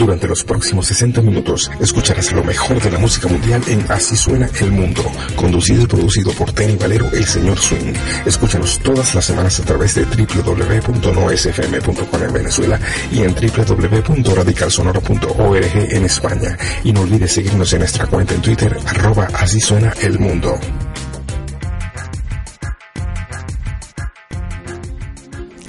Durante 0.00 0.26
los 0.26 0.42
próximos 0.44 0.86
60 0.86 1.20
minutos 1.20 1.70
escucharás 1.78 2.32
lo 2.32 2.42
mejor 2.42 2.82
de 2.82 2.90
la 2.90 2.98
música 2.98 3.28
mundial 3.28 3.62
en 3.66 3.84
Así 3.92 4.16
suena 4.16 4.48
el 4.58 4.72
mundo, 4.72 5.02
conducido 5.36 5.82
y 5.82 5.86
producido 5.86 6.32
por 6.32 6.52
Tenny 6.52 6.76
Valero, 6.76 7.10
el 7.12 7.26
señor 7.26 7.58
Swing. 7.58 7.92
Escúchanos 8.24 8.78
todas 8.78 9.14
las 9.14 9.26
semanas 9.26 9.60
a 9.60 9.64
través 9.64 9.94
de 9.96 10.06
www.noesfm.com 10.06 12.22
en 12.22 12.32
Venezuela 12.32 12.80
y 13.12 13.24
en 13.24 13.34
www.radicalsonoro.org 13.34 15.74
en 15.74 16.04
España. 16.06 16.56
Y 16.82 16.94
no 16.94 17.02
olvides 17.02 17.32
seguirnos 17.32 17.70
en 17.74 17.80
nuestra 17.80 18.06
cuenta 18.06 18.32
en 18.32 18.40
Twitter, 18.40 18.74
arroba 18.86 19.28
Así 19.34 19.60
suena 19.60 19.92
el 20.00 20.18
mundo. 20.18 20.58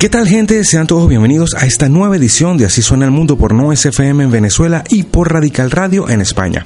¿Qué 0.02 0.10
tal 0.10 0.28
gente? 0.28 0.64
Sean 0.64 0.88
todos 0.88 1.08
bienvenidos 1.08 1.54
a 1.54 1.68
esta 1.68 1.88
nueva 1.88 2.18
edición 2.18 2.58
de 2.58 2.66
Así 2.66 2.82
suena 2.82 3.06
el 3.06 3.12
mundo 3.12 3.38
por 3.38 3.54
No 3.54 3.72
SFM 3.72 4.24
en 4.24 4.32
Venezuela 4.32 4.84
y 4.90 5.04
por 5.04 5.32
Radical 5.32 5.70
Radio 5.70 6.10
en 6.10 6.22
España. 6.22 6.66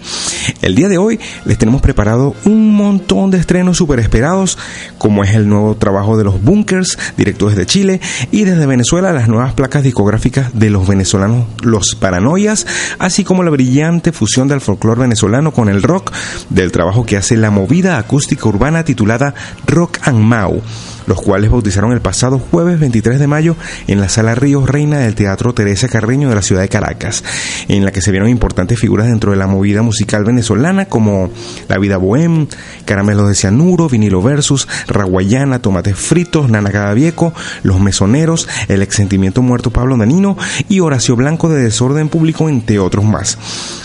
El 0.62 0.74
día 0.74 0.88
de 0.88 0.98
hoy 0.98 1.20
les 1.44 1.58
tenemos 1.58 1.82
preparado 1.82 2.34
un 2.46 2.74
montón 2.74 3.32
de 3.32 3.38
estrenos 3.38 3.76
super 3.76 4.00
esperados, 4.00 4.58
como 4.98 5.22
es 5.26 5.36
el 5.36 5.50
nuevo 5.50 5.76
trabajo 5.76 6.18
de 6.18 6.24
los 6.24 6.42
Bunkers, 6.42 6.98
directo 7.18 7.50
desde 7.50 7.66
Chile, 7.66 8.00
y 8.32 8.46
desde 8.46 8.68
Venezuela 8.68 9.12
las 9.12 9.28
nuevas 9.28 9.54
placas 9.54 9.84
discográficas 9.84 10.58
de 10.58 10.70
los 10.70 10.88
venezolanos 10.88 11.46
Los 11.62 11.94
Paranoias, 11.96 12.66
así 13.00 13.26
como 13.26 13.44
la 13.44 13.52
brillante 13.52 14.14
fusión 14.14 14.48
del 14.48 14.62
folclore 14.62 15.02
venezolano 15.02 15.52
con 15.52 15.68
el 15.68 15.84
rock 15.84 16.14
del 16.50 16.72
trabajo 16.72 17.06
que 17.06 17.18
hace 17.18 17.36
la 17.36 17.52
movida 17.52 17.98
acústica 17.98 18.48
urbana 18.48 18.86
titulada 18.86 19.36
Rock 19.68 20.00
and 20.04 20.20
Mau 20.20 20.62
los 21.08 21.22
cuales 21.22 21.52
bautizaron 21.52 21.92
el 21.92 22.02
pasado 22.02 22.40
jueves 22.40 22.80
23 22.80 23.20
de 23.20 23.28
mayo 23.28 23.56
en 23.88 24.00
la 24.00 24.10
Sala 24.10 24.36
Ríos 24.36 24.70
Reina 24.70 25.00
del 25.00 25.16
Teatro 25.16 25.54
Teresa 25.54 25.88
Carreño 25.88 26.30
de 26.30 26.36
la 26.36 26.42
ciudad 26.42 26.62
de 26.62 26.70
Caracas, 26.70 27.24
en 27.68 27.86
la 27.86 27.92
que 27.92 28.02
se 28.02 28.12
vieron 28.12 28.30
importantes 28.30 28.80
figuras 28.80 29.08
dentro 29.08 29.32
de 29.32 29.38
la 29.38 29.48
movida 29.48 29.82
musical 29.82 30.24
venezolana 30.24 30.86
como 30.86 31.30
La 31.68 31.78
Vida 31.78 31.98
Bohem, 31.98 32.48
Caramelos 32.86 33.28
de 33.28 33.36
Cianuro, 33.36 33.90
Vinilo 33.90 34.22
Versus, 34.22 34.68
Raguayana, 34.88 35.60
Tomates 35.60 35.98
Fritos, 35.98 36.50
Nana 36.50 36.72
Cadavieco, 36.72 37.34
Los 37.64 37.80
Mesoneros, 37.80 38.48
El 38.68 38.82
Exsentimiento 38.82 39.42
Muerto 39.42 39.72
Pablo 39.72 39.98
Danino 39.98 40.38
y 40.70 40.80
Horacio 40.80 41.16
Blanco 41.16 41.50
de 41.50 41.64
Desorden 41.64 42.10
Público, 42.10 42.50
entre 42.50 42.80
otros 42.80 43.06
más. 43.06 43.38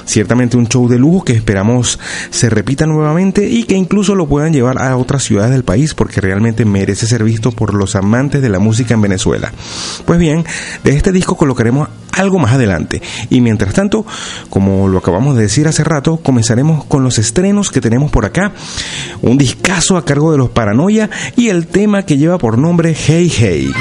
Ciertamente 0.04 0.56
un 0.56 0.68
show 0.68 0.88
de 0.88 0.98
lujo 0.98 1.24
que 1.24 1.34
esperamos 1.34 1.98
se 2.30 2.50
repita 2.50 2.86
nuevamente 2.86 3.48
y 3.48 3.64
que 3.64 3.76
incluso 3.76 4.14
lo 4.14 4.26
puedan 4.26 4.52
llevar 4.52 4.80
a 4.82 4.96
otras 4.96 5.22
ciudades 5.22 5.52
del 5.52 5.62
país 5.62 5.94
porque 5.94 6.20
realmente 6.20 6.64
merece 6.64 7.06
ser 7.11 7.25
visto 7.25 7.53
por 7.53 7.75
los 7.75 7.97
amantes 7.97 8.41
de 8.41 8.48
la 8.48 8.58
música 8.58 8.94
en 8.94 9.03
Venezuela. 9.03 9.53
Pues 10.06 10.19
bien, 10.19 10.44
de 10.84 10.97
este 10.97 11.12
disco 11.12 11.36
colocaremos 11.36 11.89
algo 12.12 12.39
más 12.39 12.53
adelante. 12.53 13.03
Y 13.28 13.41
mientras 13.41 13.75
tanto, 13.75 14.06
como 14.48 14.89
lo 14.89 14.98
acabamos 14.98 15.36
de 15.36 15.42
decir 15.42 15.69
hace 15.69 15.84
rato, 15.84 16.19
comenzaremos 16.19 16.84
con 16.84 17.03
los 17.03 17.19
estrenos 17.19 17.70
que 17.70 17.81
tenemos 17.81 18.11
por 18.11 18.25
acá. 18.25 18.53
Un 19.22 19.38
discazo 19.38 19.97
a 19.97 20.05
cargo 20.05 20.33
de 20.33 20.38
los 20.38 20.50
Paranoia 20.50 21.11
y 21.36 21.48
el 21.48 21.66
tema 21.66 22.05
que 22.05 22.16
lleva 22.16 22.38
por 22.38 22.58
nombre 22.58 22.94
Hey 22.94 23.31
Hey. 23.36 23.72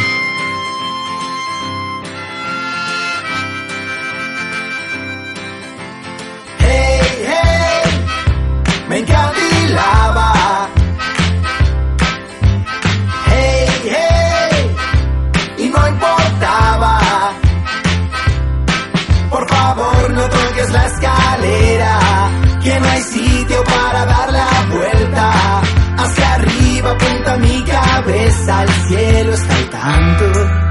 Al 28.48 28.70
cielo 28.88 29.34
está 29.34 29.70
tanto. 29.70 30.69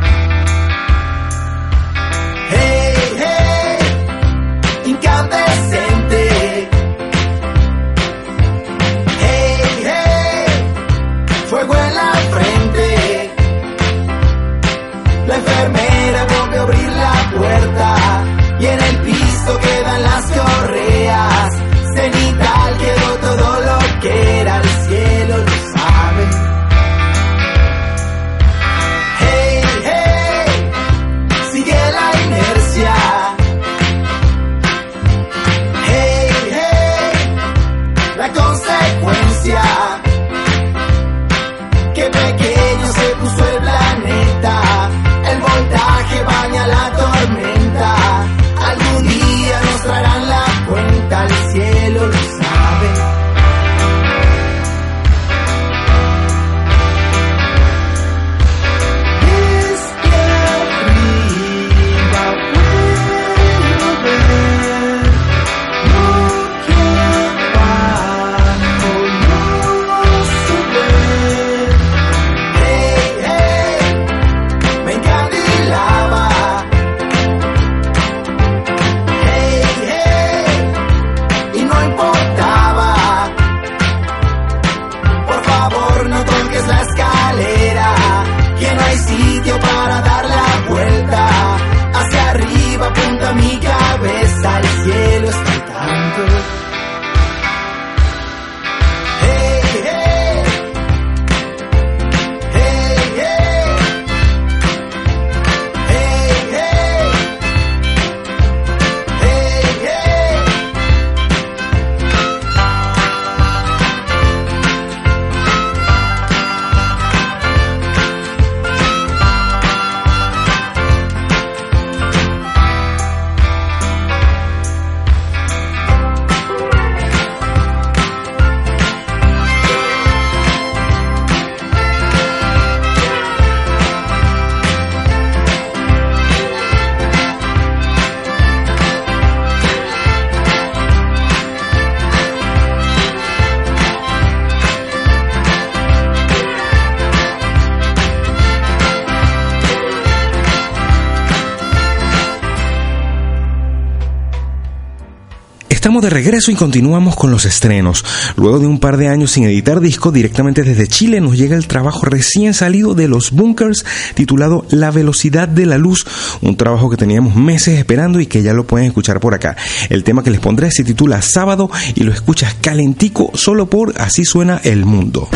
De 156.09 156.15
regreso 156.15 156.51
y 156.51 156.55
continuamos 156.55 157.17
con 157.17 157.31
los 157.31 157.45
estrenos. 157.45 158.03
Luego 158.37 158.59
de 158.59 158.67
un 158.67 158.81
par 158.81 158.97
de 158.97 159.09
años 159.09 159.33
sin 159.33 159.45
editar 159.45 159.79
disco, 159.79 160.11
directamente 160.11 160.63
desde 160.63 160.87
Chile 160.87 161.21
nos 161.21 161.37
llega 161.37 161.55
el 161.55 161.67
trabajo 161.67 162.07
recién 162.07 162.55
salido 162.55 162.95
de 162.95 163.09
los 163.09 163.31
Bunkers 163.31 163.85
titulado 164.15 164.65
La 164.71 164.91
velocidad 164.91 165.49
de 165.49 165.67
la 165.67 165.77
luz, 165.77 166.07
un 166.41 166.57
trabajo 166.57 166.89
que 166.89 166.97
teníamos 166.97 167.37
meses 167.37 167.79
esperando 167.79 168.21
y 168.21 168.27
que 168.27 168.43
ya 168.43 168.55
lo 168.55 168.67
pueden 168.67 168.87
escuchar 168.87 169.21
por 169.21 169.35
acá. 169.35 169.57
El 169.91 170.03
tema 170.03 170.23
que 170.23 170.31
les 170.31 170.41
pondré 170.41 170.71
se 170.71 170.83
titula 170.83 171.21
Sábado 171.21 171.71
y 171.95 172.05
lo 172.05 172.13
escuchas 172.13 172.55
calentico 172.55 173.31
solo 173.35 173.69
por 173.69 173.93
Así 174.01 174.25
suena 174.25 174.63
el 174.65 174.87
mundo. 174.87 175.29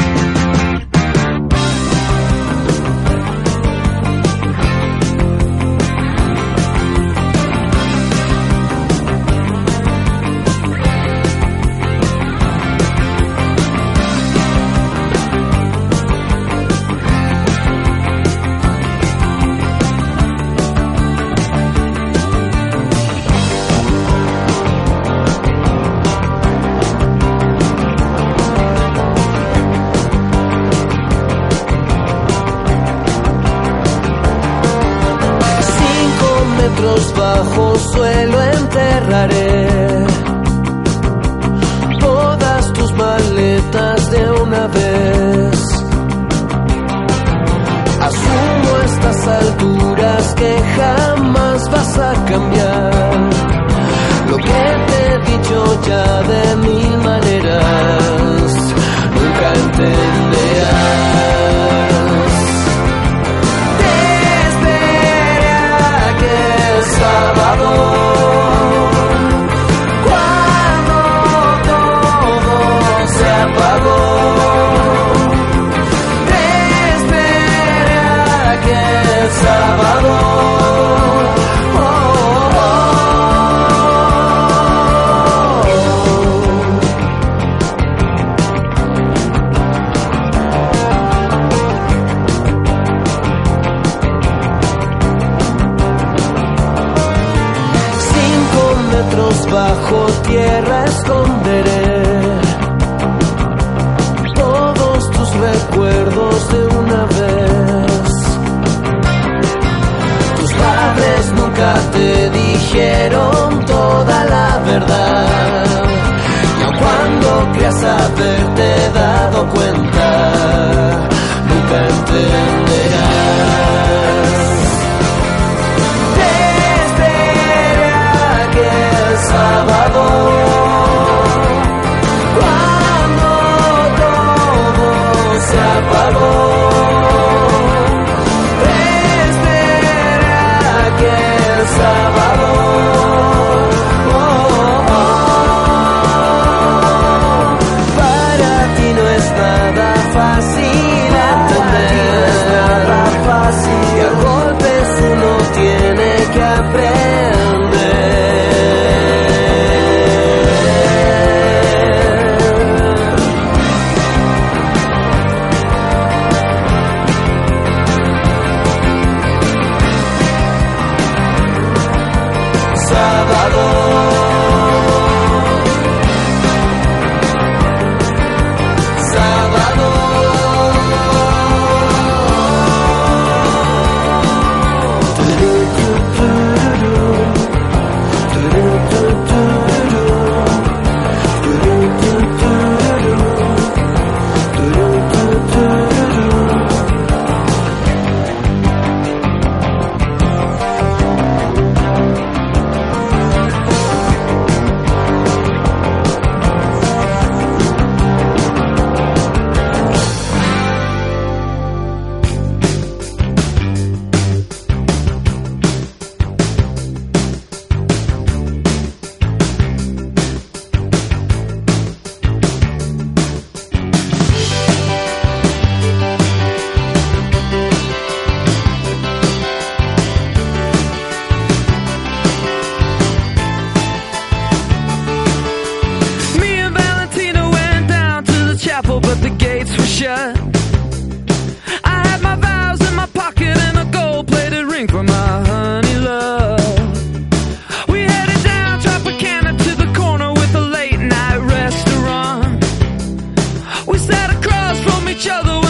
We 253.86 253.98
sat 253.98 254.30
across 254.30 254.80
from 254.80 255.08
each 255.08 255.28
other. 255.28 255.61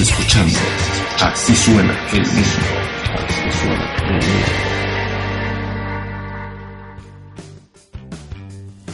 Escuchando 0.00 0.58
Así 1.20 1.54
suena 1.54 1.98
el 2.12 2.26
mundo. 2.26 2.79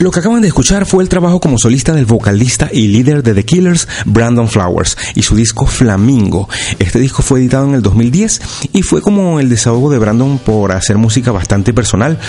Lo 0.07 0.13
que 0.13 0.21
acaban 0.21 0.41
de 0.41 0.47
escuchar 0.47 0.87
fue 0.87 1.03
el 1.03 1.09
trabajo 1.09 1.41
como 1.41 1.59
solista 1.59 1.93
del 1.93 2.07
vocalista 2.07 2.71
y 2.73 2.87
líder 2.87 3.25
de 3.25 3.35
The 3.35 3.45
Killers, 3.45 3.89
Brandon 4.05 4.49
Flowers, 4.49 4.97
y 5.17 5.23
su 5.23 5.35
disco 5.35 5.67
Flamingo. 5.67 6.49
Este 6.79 7.01
disco 7.01 7.25
fue 7.25 7.41
editado 7.41 7.67
en 7.67 7.75
el 7.75 7.83
2010 7.83 8.41
y 8.73 8.83
fue 8.83 9.03
como 9.03 9.41
el 9.41 9.49
desahogo 9.49 9.91
de 9.91 9.99
Brandon 9.99 10.39
por 10.39 10.71
hacer 10.71 10.97
música 10.97 11.33
bastante 11.33 11.75
personal, 11.75 12.21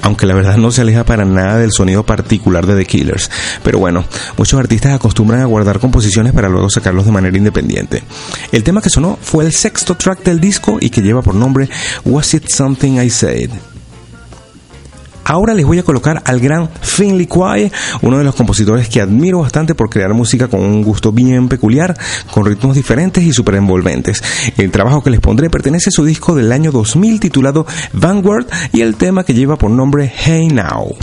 aunque 0.00 0.24
la 0.24 0.32
verdad 0.32 0.56
no 0.56 0.70
se 0.70 0.80
aleja 0.80 1.04
para 1.04 1.26
nada 1.26 1.58
del 1.58 1.70
sonido 1.70 2.02
particular 2.02 2.66
de 2.66 2.76
The 2.76 2.86
Killers. 2.86 3.30
Pero 3.62 3.78
bueno, 3.78 4.06
muchos 4.38 4.58
artistas 4.58 4.94
acostumbran 4.94 5.42
a 5.42 5.44
guardar 5.44 5.80
composiciones 5.80 6.32
para 6.32 6.48
luego 6.48 6.70
sacarlos 6.70 7.04
de 7.04 7.12
manera 7.12 7.36
independiente. 7.36 8.04
El 8.52 8.64
tema 8.64 8.80
que 8.80 8.88
sonó 8.88 9.18
fue 9.20 9.44
el 9.44 9.52
sexto 9.52 9.96
track 9.96 10.22
del 10.22 10.40
disco 10.40 10.78
y 10.80 10.88
que 10.88 11.02
lleva 11.02 11.20
por 11.20 11.34
nombre 11.34 11.68
Was 12.06 12.32
It 12.32 12.48
Something 12.48 13.02
I 13.02 13.10
Said. 13.10 13.50
Ahora 15.28 15.52
les 15.52 15.66
voy 15.66 15.78
a 15.78 15.82
colocar 15.82 16.22
al 16.24 16.40
gran 16.40 16.70
Finley 16.80 17.26
Quaye, 17.26 17.70
uno 18.00 18.16
de 18.16 18.24
los 18.24 18.34
compositores 18.34 18.88
que 18.88 19.02
admiro 19.02 19.40
bastante 19.40 19.74
por 19.74 19.90
crear 19.90 20.14
música 20.14 20.48
con 20.48 20.60
un 20.60 20.82
gusto 20.82 21.12
bien 21.12 21.48
peculiar, 21.48 21.94
con 22.30 22.46
ritmos 22.46 22.74
diferentes 22.74 23.22
y 23.22 23.32
super 23.32 23.56
envolventes. 23.56 24.22
El 24.56 24.70
trabajo 24.70 25.02
que 25.02 25.10
les 25.10 25.20
pondré 25.20 25.50
pertenece 25.50 25.90
a 25.90 25.92
su 25.92 26.06
disco 26.06 26.34
del 26.34 26.50
año 26.50 26.72
2000 26.72 27.20
titulado 27.20 27.66
Vanguard 27.92 28.46
y 28.72 28.80
el 28.80 28.96
tema 28.96 29.22
que 29.22 29.34
lleva 29.34 29.56
por 29.58 29.70
nombre 29.70 30.10
Hey 30.16 30.48
Now. 30.48 30.96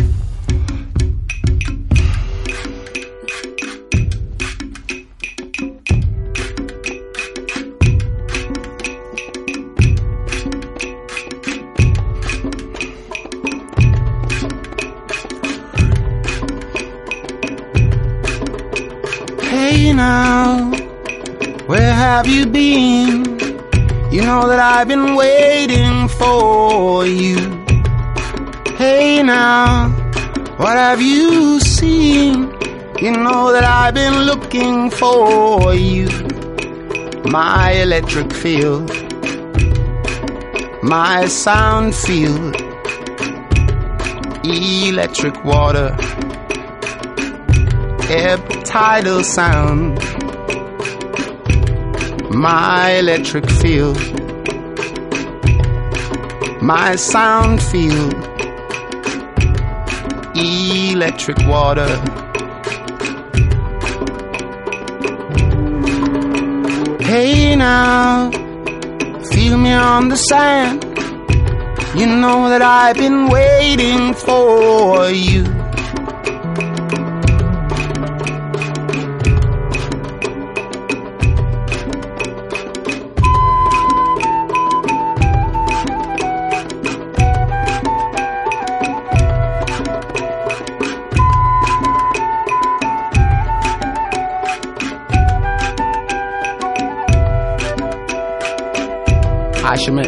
Hey 19.56 19.94
now, 19.94 20.70
where 21.66 21.94
have 21.94 22.28
you 22.28 22.46
been? 22.46 23.24
You 24.12 24.22
know 24.22 24.50
that 24.50 24.60
I've 24.60 24.90
been 24.90 25.16
waiting 25.16 26.10
for 26.10 27.06
you. 27.06 27.38
Hey 28.76 29.24
now, 29.24 29.92
what 30.58 30.76
have 30.76 31.02
you 31.02 31.62
seen? 31.62 32.52
You 33.00 33.12
know 33.12 33.54
that 33.54 33.64
I've 33.64 33.94
been 33.94 34.24
looking 34.26 34.90
for 34.92 35.74
you. 35.74 36.10
My 37.24 37.72
electric 37.72 38.34
field, 38.34 38.92
my 40.84 41.28
sound 41.28 41.96
field, 41.96 42.56
electric 44.44 45.46
water 45.46 45.96
ebb 48.10 48.55
tidal 48.76 49.24
sound. 49.24 49.98
My 52.30 52.98
electric 53.00 53.50
field, 53.50 53.98
my 56.62 56.98
sound 56.98 57.64
field, 57.64 58.14
electric 60.36 61.38
water. 61.48 61.88
Hey 67.02 67.56
now, 67.56 68.30
feel 69.32 69.58
me 69.58 69.72
on 69.72 70.10
the 70.10 70.18
sand. 70.18 70.84
You 71.98 72.08
know 72.08 72.50
that 72.50 72.62
I've 72.62 72.98
been 72.98 73.30
waiting 73.30 74.14
for 74.14 75.10
you. 75.12 75.55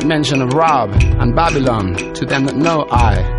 Mention 0.07 0.41
of 0.41 0.53
Rob 0.53 0.91
and 1.19 1.35
Babylon 1.35 1.93
to 2.13 2.25
them 2.25 2.45
that 2.45 2.55
know 2.55 2.87
I. 2.89 3.36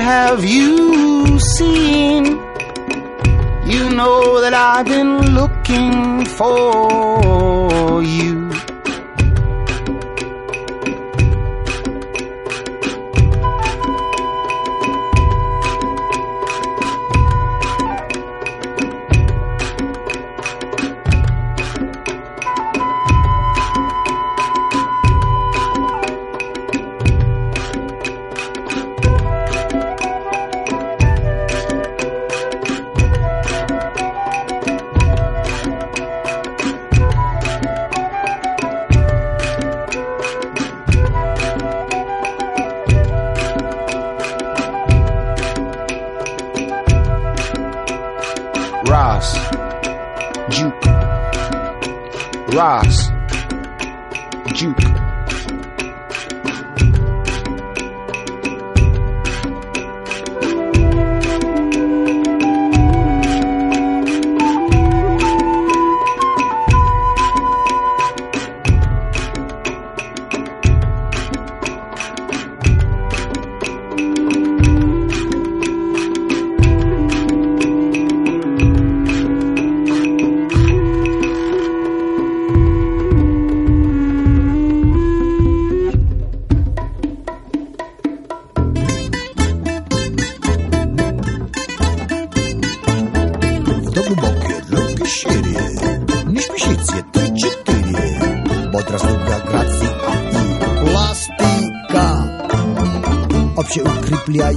have 0.00 0.44
you 0.44 1.38
seen? 1.38 2.24
You 3.72 3.90
know 3.90 4.40
that 4.40 4.54
I've 4.54 4.86
been 4.86 5.34
looking 5.34 6.24
for 6.24 7.29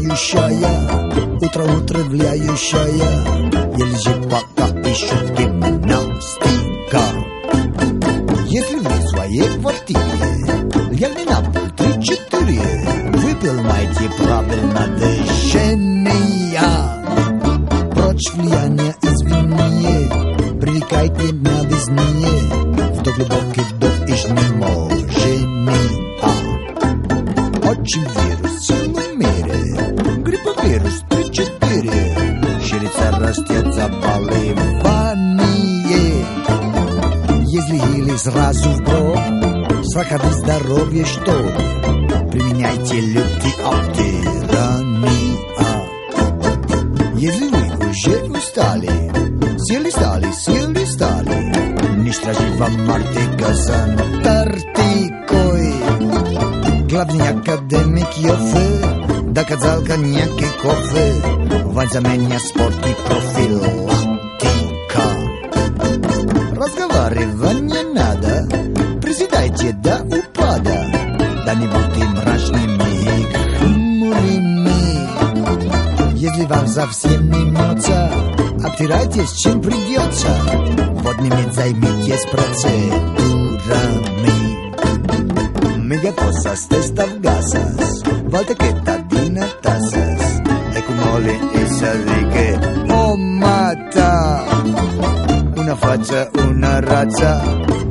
Отравляющая, 0.03 1.39
утро 1.39 1.63
отравляющая 1.77 3.82
вам 61.93 62.03
заменя 62.03 62.39
спорт 62.39 62.77
и 62.87 62.93
профилактика. 63.07 65.03
Разговаривать 66.55 67.61
не 67.61 67.83
надо, 67.93 68.47
приседайте 69.01 69.73
до 69.73 70.01
упада, 70.03 70.87
да 71.45 71.53
не 71.55 71.67
будьте 71.67 72.05
мрачными 72.05 73.03
и 73.03 73.27
хмурыми. 73.57 74.81
Если 76.15 76.45
вам 76.45 76.67
совсем 76.67 77.29
не 77.29 77.45
мнется, 77.45 78.11
обтирайтесь, 78.63 79.33
чем 79.33 79.61
придется. 79.61 80.29
Водными 81.03 81.51
займитесь 81.51 82.25
процедурами. 82.31 82.93
Мегакосas, 85.77 86.65
тестов 86.69 87.19
газas, 87.19 88.03
валтекетадина 88.31 88.82
Una 95.92 95.92
faccia, 95.92 96.30
una 96.32 96.80
razza, 96.80 97.42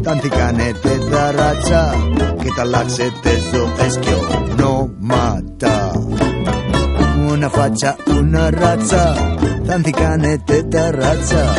tanti 0.01 0.29
canete 0.29 0.97
da 1.09 1.29
razza, 1.29 1.91
che 2.39 2.51
talaxe 2.55 3.13
teso 3.21 3.71
eschio 3.77 4.55
no 4.55 4.95
mata. 4.97 5.91
Una 5.93 7.49
faccia, 7.49 7.95
una 8.07 8.49
razza, 8.49 9.35
tanti 9.63 9.91
canete 9.91 10.67
da 10.67 10.89
razza, 10.89 11.53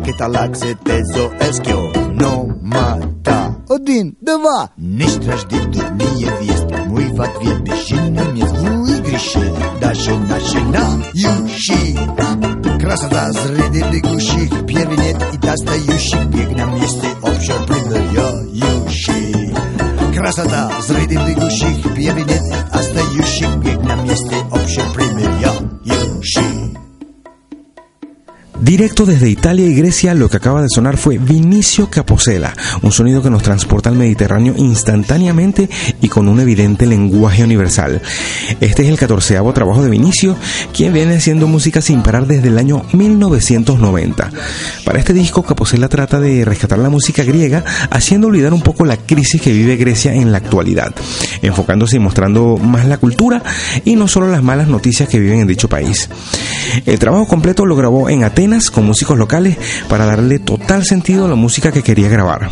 che 0.00 0.14
talaxe 0.14 0.78
teso 0.80 1.32
eschio 1.38 1.90
no 2.12 2.56
mata. 2.62 3.58
Один, 3.68 4.16
два, 4.20 4.70
не 4.76 5.08
стражди 5.08 5.58
дурные 5.58 6.30
вести, 6.40 6.74
мой 6.86 7.08
в 7.12 7.20
ответ 7.20 7.62
бесчинными 7.62 8.46
злу 8.46 8.86
игрище, 8.86 9.52
даже 9.80 10.16
начинающий. 10.18 11.98
Красота 12.78 13.32
среди 13.32 13.82
бегущих, 13.90 14.66
первый 14.66 14.98
поющий 15.79 16.31
Пик 16.31 16.55
нам 16.57 16.75
есть 16.75 17.03
и 17.03 17.07
общепризнающий 17.21 19.53
Красота 20.15 20.71
взрыды 20.79 21.15
бегущих 21.15 21.93
Пьяный 21.95 22.23
нет 22.23 22.41
остающих 22.71 23.61
Пик 23.63 23.83
нам 23.83 24.03
есть 24.05 24.31
Directo 28.79 29.05
desde 29.05 29.29
Italia 29.29 29.65
y 29.65 29.73
Grecia, 29.73 30.13
lo 30.13 30.29
que 30.29 30.37
acaba 30.37 30.61
de 30.61 30.69
sonar 30.69 30.95
fue 30.95 31.17
Vinicio 31.17 31.89
Caposela, 31.89 32.53
un 32.81 32.93
sonido 32.93 33.21
que 33.21 33.29
nos 33.29 33.43
transporta 33.43 33.89
al 33.89 33.97
Mediterráneo 33.97 34.53
instantáneamente 34.55 35.69
y 36.01 36.07
con 36.07 36.29
un 36.29 36.39
evidente 36.39 36.85
lenguaje 36.85 37.43
universal. 37.43 38.01
Este 38.61 38.83
es 38.83 38.87
el 38.87 38.97
catorceavo 38.97 39.51
trabajo 39.51 39.83
de 39.83 39.89
Vinicio, 39.89 40.37
quien 40.73 40.93
viene 40.93 41.17
haciendo 41.17 41.45
música 41.45 41.81
sin 41.81 42.01
parar 42.01 42.25
desde 42.25 42.47
el 42.47 42.57
año 42.57 42.85
1990. 42.93 44.29
Para 44.85 44.99
este 44.99 45.11
disco, 45.11 45.43
Caposela 45.43 45.89
trata 45.89 46.21
de 46.21 46.45
rescatar 46.45 46.79
la 46.79 46.89
música 46.89 47.25
griega, 47.25 47.65
haciendo 47.89 48.27
olvidar 48.27 48.53
un 48.53 48.61
poco 48.61 48.85
la 48.85 48.95
crisis 48.95 49.41
que 49.41 49.51
vive 49.51 49.75
Grecia 49.75 50.13
en 50.13 50.31
la 50.31 50.37
actualidad, 50.37 50.95
enfocándose 51.41 51.97
y 51.97 51.99
mostrando 51.99 52.55
más 52.55 52.85
la 52.85 52.97
cultura 52.97 53.43
y 53.83 53.97
no 53.97 54.07
solo 54.07 54.31
las 54.31 54.41
malas 54.41 54.69
noticias 54.69 55.09
que 55.09 55.19
viven 55.19 55.41
en 55.41 55.47
dicho 55.47 55.67
país. 55.67 56.09
El 56.85 56.97
trabajo 56.97 57.27
completo 57.27 57.65
lo 57.65 57.75
grabó 57.75 58.09
en 58.09 58.23
Atenas 58.23 58.68
con 58.71 58.85
músicos 58.85 59.17
locales 59.17 59.57
para 59.87 60.05
darle 60.05 60.39
total 60.39 60.85
sentido 60.85 61.25
a 61.25 61.29
la 61.29 61.35
música 61.35 61.71
que 61.71 61.83
quería 61.83 62.09
grabar. 62.09 62.49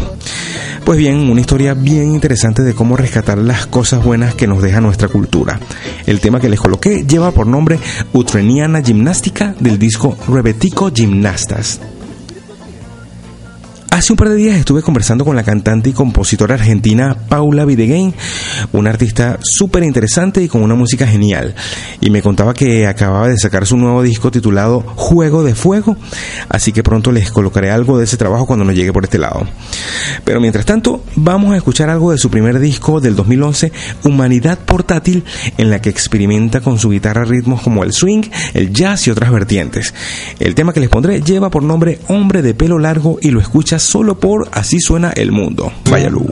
Pues 0.85 0.97
bien, 0.97 1.29
una 1.29 1.41
historia 1.41 1.73
bien 1.73 2.13
interesante 2.13 2.61
de 2.61 2.73
cómo 2.73 2.95
rescatar 2.95 3.37
las 3.37 3.67
cosas 3.67 4.03
buenas 4.03 4.35
que 4.35 4.47
nos 4.47 4.61
deja 4.61 4.79
nuestra 4.79 5.09
cultura. 5.09 5.59
El 6.05 6.21
tema 6.21 6.39
que 6.39 6.47
les 6.47 6.61
coloqué 6.61 7.05
lleva 7.05 7.31
por 7.31 7.45
nombre 7.45 7.77
Utreniana 8.13 8.81
Gimnástica 8.81 9.53
del 9.59 9.77
disco 9.77 10.17
Rebetico 10.29 10.89
Gimnastas. 10.93 11.81
Hace 13.97 14.13
un 14.13 14.17
par 14.17 14.29
de 14.29 14.35
días 14.35 14.55
estuve 14.55 14.83
conversando 14.83 15.25
con 15.25 15.35
la 15.35 15.41
cantante 15.41 15.89
y 15.89 15.93
compositora 15.93 16.53
argentina 16.53 17.17
Paula 17.27 17.65
Videgain, 17.65 18.13
una 18.71 18.91
artista 18.91 19.39
súper 19.41 19.81
interesante 19.81 20.43
y 20.43 20.47
con 20.47 20.61
una 20.61 20.75
música 20.75 21.07
genial. 21.07 21.55
Y 21.99 22.11
me 22.11 22.21
contaba 22.21 22.53
que 22.53 22.85
acababa 22.85 23.27
de 23.27 23.39
sacar 23.39 23.65
su 23.65 23.75
nuevo 23.75 24.03
disco 24.03 24.29
titulado 24.29 24.81
Juego 24.81 25.43
de 25.43 25.55
Fuego, 25.55 25.97
así 26.47 26.71
que 26.73 26.83
pronto 26.83 27.11
les 27.11 27.31
colocaré 27.31 27.71
algo 27.71 27.97
de 27.97 28.03
ese 28.03 28.17
trabajo 28.17 28.45
cuando 28.45 28.65
nos 28.65 28.75
llegue 28.75 28.93
por 28.93 29.03
este 29.03 29.17
lado. 29.17 29.47
Pero 30.23 30.39
mientras 30.39 30.67
tanto, 30.67 31.03
vamos 31.15 31.53
a 31.53 31.57
escuchar 31.57 31.89
algo 31.89 32.11
de 32.11 32.19
su 32.19 32.29
primer 32.29 32.59
disco 32.59 33.01
del 33.01 33.15
2011, 33.15 33.71
Humanidad 34.03 34.59
Portátil, 34.59 35.23
en 35.57 35.71
la 35.71 35.81
que 35.81 35.89
experimenta 35.89 36.61
con 36.61 36.77
su 36.77 36.91
guitarra 36.91 37.25
ritmos 37.25 37.63
como 37.63 37.83
el 37.83 37.93
swing, 37.93 38.21
el 38.53 38.71
jazz 38.71 39.07
y 39.07 39.09
otras 39.09 39.31
vertientes. 39.31 39.95
El 40.39 40.53
tema 40.53 40.71
que 40.71 40.81
les 40.81 40.89
pondré 40.89 41.19
lleva 41.23 41.49
por 41.49 41.63
nombre 41.63 41.97
Hombre 42.09 42.43
de 42.43 42.53
pelo 42.53 42.77
largo 42.77 43.17
y 43.23 43.31
lo 43.31 43.39
escucha 43.39 43.79
solo 43.87 44.19
por 44.19 44.49
Así 44.51 44.79
suena 44.79 45.11
el 45.11 45.31
mundo. 45.31 45.71
Vaya 45.89 46.09
luz. 46.09 46.27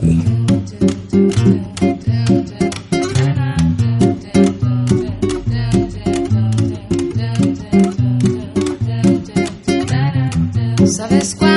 ¿Sabes 10.86 11.34
cuánto 11.34 11.55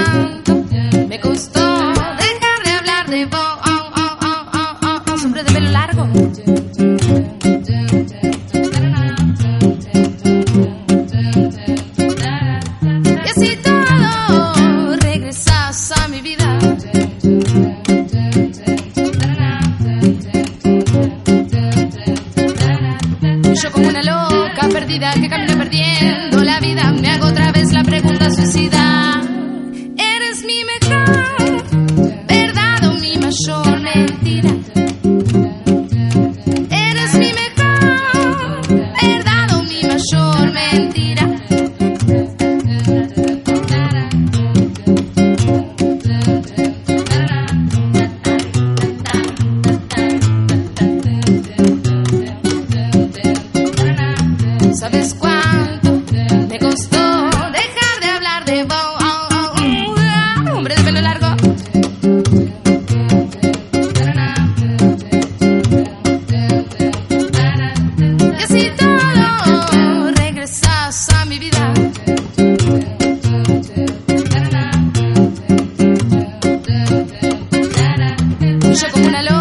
Yo 78.72 78.92
como 78.92 79.08
una 79.08 79.24
loca. 79.24 79.39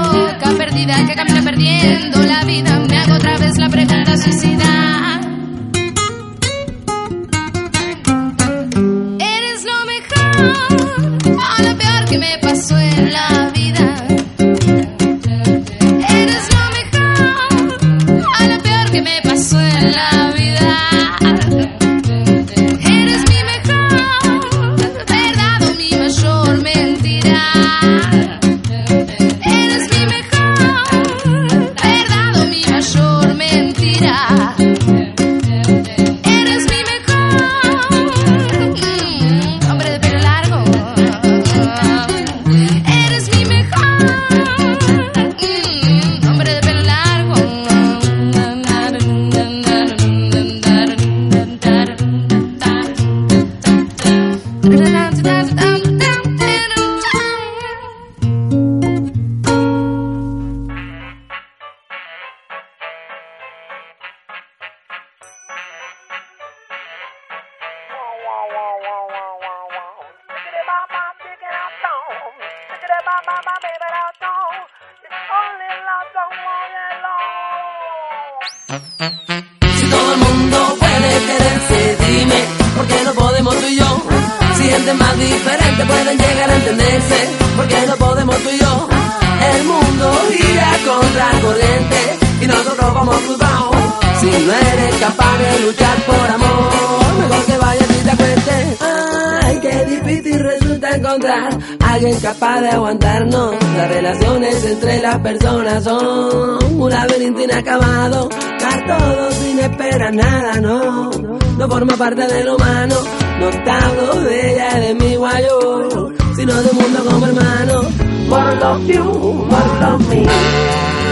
No. 111.58 111.68
Forma 111.68 111.96
parte 111.96 112.26
de 112.26 112.44
lo 112.44 112.56
humano. 112.56 112.94
No 113.40 113.50
te 113.50 113.70
hablo 113.70 114.20
de 114.22 114.52
ella 114.52 114.80
de 114.80 114.94
mi 114.94 115.16
guayo, 115.16 116.12
sino 116.36 116.54
de 116.62 116.72
mundo 116.72 117.04
como 117.04 117.26
hermano. 117.26 117.82
More 118.28 118.56
love 118.56 118.86
you, 118.86 119.04
more 119.04 119.80
love 119.80 120.08
me. 120.08 120.24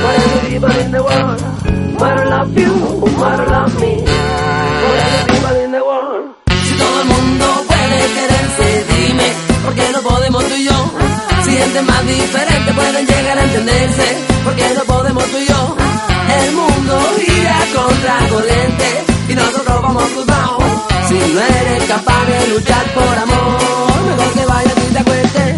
For 0.02 0.12
every 0.22 0.50
people 0.50 0.80
in 0.80 0.90
the 0.92 1.02
world. 1.02 1.42
More 1.98 2.26
love 2.30 2.58
you, 2.58 2.72
more 3.18 3.46
love 3.50 3.80
me. 3.80 4.04
For 4.82 4.94
every 5.06 5.32
people 5.32 5.56
in 5.64 5.72
the 5.72 5.82
world. 5.82 6.36
Si 6.64 6.74
todo 6.78 7.00
el 7.02 7.08
mundo 7.08 7.46
puede 7.68 7.98
quererse, 8.16 8.84
dime, 8.92 9.28
¿por 9.64 9.74
qué 9.74 9.86
no 9.92 10.00
podemos 10.02 10.44
tú 10.44 10.54
y 10.54 10.64
yo? 10.64 10.90
Si 11.44 11.50
gente 11.56 11.82
más 11.82 12.06
diferente 12.06 12.72
pueden 12.72 13.06
llegar 13.06 13.38
a 13.38 13.44
entenderse, 13.44 14.06
¿por 14.44 14.54
qué 14.54 14.74
no 14.76 14.84
podemos 14.84 15.24
tú 15.24 15.38
y 15.38 15.46
yo? 15.46 15.76
El 16.38 16.52
mundo 16.54 16.94
gira 17.18 17.58
contra 17.74 18.28
corriente 18.30 19.05
nosotros 19.36 19.82
vamos 19.82 20.04
cruzados. 20.04 20.64
Si 21.08 21.14
no 21.14 21.40
eres 21.40 21.84
capaz 21.84 22.26
de 22.26 22.48
luchar 22.48 22.84
por 22.94 23.18
amor, 23.24 23.58
mejor 24.08 24.32
que 24.34 24.46
vayas 24.46 24.76
y 24.76 24.92
te 24.92 24.98
acuestes. 24.98 25.56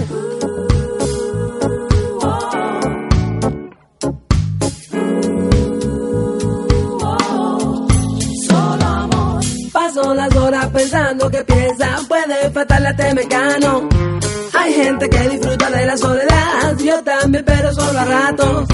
Paso 9.73 10.15
las 10.15 10.37
horas 10.37 10.67
pensando 10.67 11.31
que 11.31 11.45
piensa 11.45 11.89
puede 12.09 12.51
faltarle 12.51 12.89
a 12.89 12.91
este 12.91 13.15
mecano. 13.15 13.89
Hay 14.59 14.73
gente 14.75 15.09
que 15.09 15.29
disfruta 15.29 15.71
de 15.71 15.87
la 15.87 15.97
soledad, 15.97 16.77
yo 16.79 17.03
también, 17.03 17.45
pero 17.45 17.73
solo 17.73 17.99
a 17.99 18.05
ratos. 18.05 18.69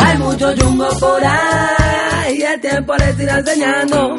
Hay 0.00 0.18
mucho 0.18 0.52
jumbo 0.58 0.88
por 0.98 1.24
ahí, 1.24 1.87
y 2.30 2.42
el 2.42 2.60
tiempo 2.60 2.94
les 2.96 3.18
irá 3.20 3.38
enseñando. 3.38 4.16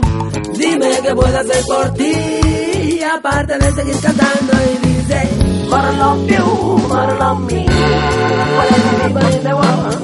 Dime 0.54 0.90
qué 1.04 1.14
puedo 1.14 1.38
hacer 1.38 1.64
por 1.66 1.94
ti, 1.94 3.02
aparte 3.04 3.58
de 3.58 3.72
seguir 3.72 4.00
cantando 4.02 4.54
y 4.66 4.88
dice, 4.88 5.30
More 5.70 5.92
love 5.98 6.28
you, 6.28 6.78
more 6.88 7.14
love 7.20 7.40
me, 7.42 7.66
for 7.66 8.66
every 8.76 8.96
people 9.04 9.36
in 9.36 9.44
the 9.44 9.56
world. 9.56 9.98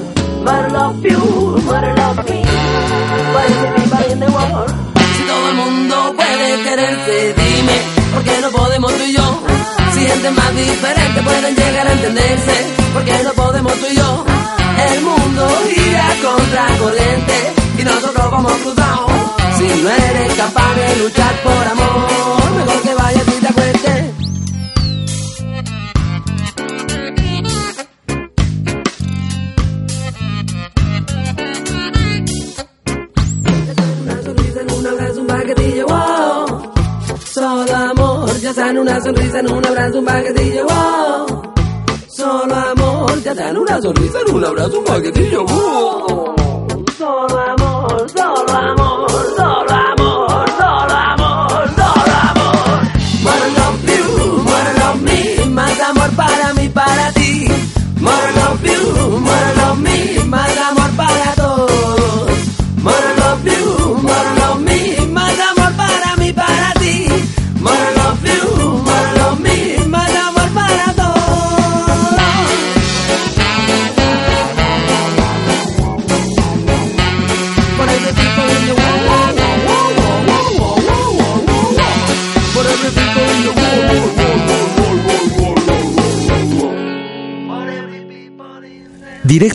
More 0.45 0.69
love 0.69 1.03
you, 1.03 1.19
more 1.65 1.95
love 1.95 2.17
me, 2.29 2.43
for 3.33 3.41
every 3.41 3.81
people 3.81 4.11
in 4.11 4.19
the 4.19 4.31
world. 4.31 4.69
Si 5.17 5.23
todo 5.23 5.49
el 5.49 5.55
mundo 5.55 6.13
puede 6.15 6.63
quererse, 6.63 7.33
dime, 7.33 7.77
¿por 8.13 8.23
qué 8.23 8.41
no 8.41 8.51
podemos 8.51 8.93
tú 8.93 9.03
y 9.03 9.13
yo? 9.13 9.43
Si 9.93 9.99
gente 10.05 10.31
más 10.31 10.55
diferente 10.55 11.21
pueden 11.23 11.55
llegar 11.55 11.87
a 11.87 11.91
entenderse, 11.91 12.53
¿por 12.93 13.03
qué 13.03 13.23
no 13.23 13.33
podemos 13.33 13.73
tú 13.73 13.85
y 13.89 13.95
yo? 13.95 14.25
El 14.93 15.01
mundo 15.01 15.47
gira 15.73 16.07
contra 16.21 16.67
corriente 16.77 17.54
y 17.79 17.83
nosotros 17.83 18.31
vamos 18.31 18.53
cruzados. 18.53 19.11
Si 19.57 19.67
no 19.81 19.89
eres 19.89 20.33
capaz 20.35 20.75
de 20.75 21.03
luchar 21.03 21.41
por 21.43 21.67
amor, 21.67 22.51
mejor 22.57 22.81
que 22.81 22.93
vayas 22.93 23.27
y 23.27 23.41
te 23.41 23.47
acuestes. 23.47 24.05
Una 34.03 34.23
sonrisa 34.23 34.61
en 34.61 34.71
un 34.71 34.88
abrazo, 34.88 35.21
un 35.21 35.27
paquetillo. 35.27 35.85
Solo 37.33 37.75
amor, 37.75 38.39
ya 38.39 38.53
sea 38.53 38.69
en 38.69 38.77
una 38.77 39.01
sonrisa, 39.01 39.39
en 39.39 39.51
un 39.51 39.65
abrazo, 39.65 39.99
un 39.99 40.05
paquetillo, 40.05 40.65
wow. 40.65 41.53
Solo 42.07 42.55
amor, 42.55 43.21
ya 43.23 43.35
sea 43.35 43.49
en 43.49 43.57
una 43.57 43.81
sonrisa, 43.81 44.19
en 44.25 44.35
un 44.35 44.45
abrazo, 44.45 44.79
un 44.79 44.85
paquetillo, 44.85 45.45
wow. 45.45 46.34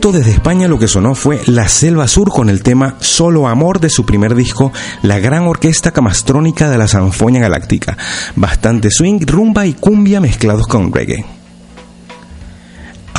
Directo 0.01 0.19
desde 0.19 0.33
España 0.33 0.67
lo 0.67 0.79
que 0.79 0.89
sonó 0.89 1.15
fue 1.15 1.43
La 1.45 1.69
Selva 1.69 2.09
Sur 2.09 2.31
con 2.31 2.49
el 2.49 2.63
tema 2.63 2.95
Solo 3.01 3.47
Amor 3.49 3.81
de 3.81 3.91
su 3.91 4.07
primer 4.07 4.35
disco, 4.35 4.73
la 5.03 5.19
gran 5.19 5.47
orquesta 5.47 5.91
camastrónica 5.91 6.71
de 6.71 6.79
la 6.79 6.89
Sanfoña 6.89 7.39
Galáctica. 7.39 7.99
Bastante 8.35 8.91
swing, 8.91 9.21
rumba 9.27 9.67
y 9.67 9.75
cumbia 9.75 10.19
mezclados 10.19 10.67
con 10.67 10.91
reggae. 10.91 11.40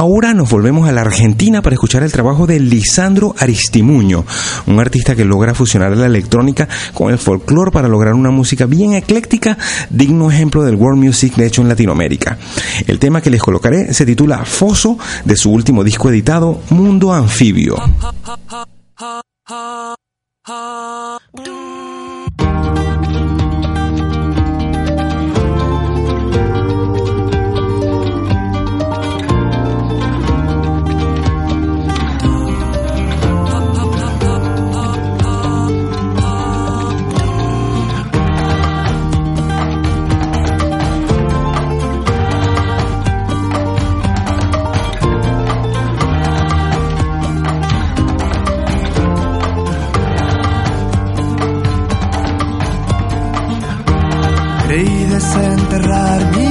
Ahora 0.01 0.33
nos 0.33 0.49
volvemos 0.49 0.89
a 0.89 0.91
la 0.91 1.01
Argentina 1.01 1.61
para 1.61 1.75
escuchar 1.75 2.01
el 2.01 2.11
trabajo 2.11 2.47
de 2.47 2.59
Lisandro 2.59 3.35
Aristimuño, 3.37 4.25
un 4.65 4.79
artista 4.79 5.15
que 5.15 5.23
logra 5.23 5.53
fusionar 5.53 5.95
la 5.95 6.07
electrónica 6.07 6.67
con 6.95 7.11
el 7.11 7.19
folclore 7.19 7.69
para 7.69 7.87
lograr 7.87 8.15
una 8.15 8.31
música 8.31 8.65
bien 8.65 8.93
ecléctica, 8.93 9.59
digno 9.91 10.31
ejemplo 10.31 10.63
del 10.63 10.73
world 10.73 11.03
music 11.03 11.35
de 11.35 11.45
hecho 11.45 11.61
en 11.61 11.67
Latinoamérica. 11.67 12.39
El 12.87 12.97
tema 12.97 13.21
que 13.21 13.29
les 13.29 13.43
colocaré 13.43 13.93
se 13.93 14.03
titula 14.03 14.43
Foso 14.43 14.97
de 15.23 15.37
su 15.37 15.51
último 15.51 15.83
disco 15.83 16.09
editado 16.09 16.61
Mundo 16.71 17.13
Anfibio. 17.13 17.75
Creí 54.71 55.05
desenterrar 55.05 56.37
mi 56.37 56.50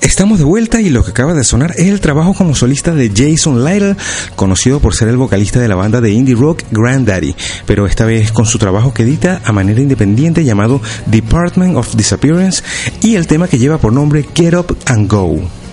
Estamos 0.00 0.38
de 0.38 0.44
vuelta 0.44 0.80
y 0.80 0.90
lo 0.90 1.02
que 1.02 1.10
acaba 1.10 1.32
de 1.32 1.42
sonar 1.42 1.72
es 1.72 1.88
el 1.88 2.00
trabajo 2.00 2.34
como 2.34 2.54
solista 2.54 2.94
de 2.94 3.10
Jason 3.10 3.64
Lytle, 3.64 3.96
conocido 4.36 4.78
por 4.78 4.94
ser 4.94 5.08
el 5.08 5.16
vocalista 5.16 5.58
de 5.58 5.68
la 5.68 5.74
banda 5.74 6.00
de 6.00 6.10
indie 6.10 6.34
rock 6.34 6.62
Granddaddy, 6.70 7.34
pero 7.66 7.86
esta 7.86 8.04
vez 8.04 8.30
con 8.30 8.46
su 8.46 8.58
trabajo 8.58 8.92
que 8.92 9.02
edita 9.02 9.40
a 9.44 9.52
manera 9.52 9.80
independiente 9.80 10.44
llamado 10.44 10.80
Department 11.06 11.76
of 11.76 11.96
Disappearance 11.96 12.62
y 13.02 13.16
el 13.16 13.26
tema 13.26 13.48
que 13.48 13.58
lleva 13.58 13.78
por 13.78 13.92
nombre 13.92 14.24
Get 14.34 14.54
Up 14.54 14.76
and 14.86 15.10
Go. 15.10 15.63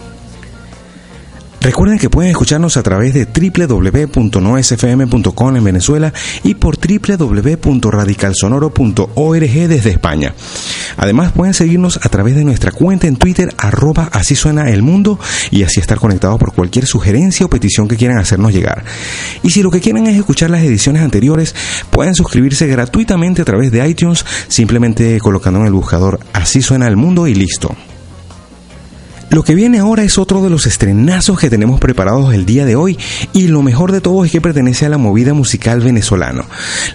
Recuerden 1.62 1.98
que 2.00 2.10
pueden 2.10 2.32
escucharnos 2.32 2.76
a 2.76 2.82
través 2.82 3.14
de 3.14 3.26
www.noesfm.com 3.26 5.56
en 5.56 5.64
Venezuela 5.64 6.12
y 6.44 6.56
por 6.56 6.78
www.radicalsonoro.org 6.78 9.68
desde 9.68 9.92
España. 9.92 10.34
Además 10.98 11.34
pueden 11.34 11.54
seguirnos 11.54 12.00
a 12.04 12.10
través 12.10 12.36
de 12.36 12.44
nuestra 12.44 12.72
cuenta 12.72 13.06
en 13.06 13.16
Twitter 13.16 13.54
arroba 13.60 14.10
así 14.12 14.36
suena 14.36 14.72
el 14.72 14.82
mundo 14.82 15.20
y 15.52 15.62
así 15.62 15.80
estar 15.80 16.00
conectados 16.00 16.40
por 16.40 16.54
cualquier 16.54 16.88
sugerencia 16.88 17.46
o 17.46 17.50
petición 17.50 17.88
que 17.88 17.96
quieran 17.96 18.18
hacernos 18.18 18.54
llegar. 18.54 18.84
Y 19.44 19.52
si 19.52 19.62
lo 19.62 19.70
que 19.70 19.82
quieren 19.82 20.08
es 20.08 20.18
escuchar 20.18 20.50
las 20.50 20.64
ediciones 20.64 21.04
anteriores, 21.04 21.54
pueden 21.92 22.16
suscribirse 22.16 22.66
gratuitamente 22.66 23.44
a 23.44 23.46
través 23.46 23.72
de 23.72 23.88
iTunes 23.88 24.26
simplemente 24.48 25.20
colocando 25.20 25.60
en 25.60 25.68
el 25.68 25.74
buscador 25.74 26.20
así 26.34 26.64
suena 26.64 26.88
el 26.88 26.98
mundo 26.98 27.28
y 27.28 27.36
listo. 27.36 27.76
Lo 29.32 29.44
que 29.44 29.56
viene 29.56 29.80
ahora 29.80 30.04
es 30.04 30.18
otro 30.18 30.44
de 30.44 30.50
los 30.50 30.68
estrenazos 30.68 31.40
que 31.40 31.50
tenemos 31.50 31.80
preparados 31.80 32.34
el 32.34 32.46
día 32.46 32.66
de 32.66 32.76
hoy 32.76 33.00
y 33.32 33.48
lo 33.48 33.62
mejor 33.62 33.94
de 33.94 34.02
todo 34.02 34.26
es 34.26 34.32
que 34.34 34.42
pertenece 34.42 34.86
a 34.86 34.90
la 34.90 34.98
movida 34.98 35.34
musical 35.34 35.80
venezolano. 35.80 36.44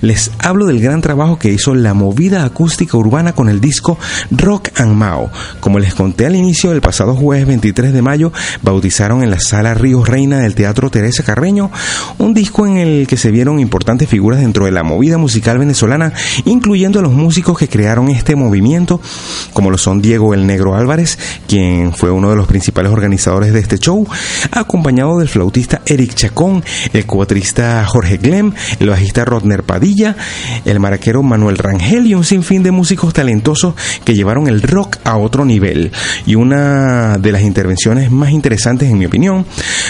Les 0.02 0.30
hablo 0.40 0.66
del 0.66 0.82
gran 0.82 1.00
trabajo 1.00 1.38
que 1.38 1.50
hizo 1.50 1.74
la 1.74 1.94
movida 1.94 2.44
acústica 2.44 2.98
urbana 2.98 3.32
con 3.32 3.48
el 3.48 3.58
disco 3.58 3.98
Rock 4.30 4.68
and 4.78 4.92
Mao. 4.92 5.30
Como 5.60 5.78
les 5.78 5.94
conté 5.94 6.26
al 6.26 6.36
inicio, 6.36 6.72
el 6.72 6.82
pasado 6.82 7.14
jueves 7.14 7.46
23 7.46 7.94
de 7.94 8.02
mayo 8.02 8.34
bautizaron 8.60 9.22
en 9.22 9.30
la 9.30 9.40
sala 9.40 9.72
Ríos 9.72 10.06
Reina 10.06 10.40
del 10.40 10.54
Teatro 10.54 10.90
Teresa 10.90 11.22
Carreño 11.22 11.70
un 12.18 12.34
disco 12.34 12.66
en 12.66 12.76
el 12.76 13.06
que 13.06 13.16
se 13.16 13.30
vieron 13.30 13.60
importantes 13.60 14.10
figuras 14.10 14.40
dentro 14.40 14.66
de 14.66 14.72
la 14.72 14.82
movida 14.82 15.16
musical 15.16 15.56
venezolana, 15.56 16.12
incluyendo 16.44 16.98
a 16.98 17.02
los 17.02 17.12
músicos 17.12 17.56
que 17.56 17.68
crearon 17.68 18.10
este 18.10 18.36
movimiento, 18.36 19.00
como 19.54 19.70
lo 19.70 19.78
son 19.78 20.02
Diego 20.02 20.34
el 20.34 20.46
Negro 20.46 20.74
Álvarez, 20.74 21.18
quien 21.48 21.94
fue 21.94 22.10
uno 22.10 22.25
de 22.30 22.36
los 22.36 22.46
principales 22.46 22.92
organizadores 22.92 23.52
de 23.52 23.60
este 23.60 23.78
show, 23.78 24.06
acompañado 24.50 25.18
del 25.18 25.28
flautista 25.28 25.82
Eric 25.86 26.14
Chacón, 26.14 26.64
el 26.92 27.06
cuatrista 27.06 27.84
Jorge 27.84 28.16
Glem, 28.16 28.52
el 28.80 28.90
bajista 28.90 29.24
Rodner 29.24 29.62
Padilla, 29.62 30.16
el 30.64 30.80
maraquero 30.80 31.22
Manuel 31.22 31.58
Rangel 31.58 32.06
y 32.06 32.14
un 32.14 32.24
sinfín 32.24 32.62
de 32.62 32.70
músicos 32.70 33.14
talentosos 33.14 33.74
que 34.04 34.14
llevaron 34.14 34.48
el 34.48 34.62
rock 34.62 34.98
a 35.04 35.16
otro 35.16 35.44
nivel. 35.44 35.92
Y 36.26 36.34
una 36.34 37.18
de 37.18 37.32
las 37.32 37.42
intervenciones 37.42 38.10
más 38.10 38.30
interesantes, 38.30 38.90
en 38.90 38.98
mi 38.98 39.06
opinión, 39.06 39.46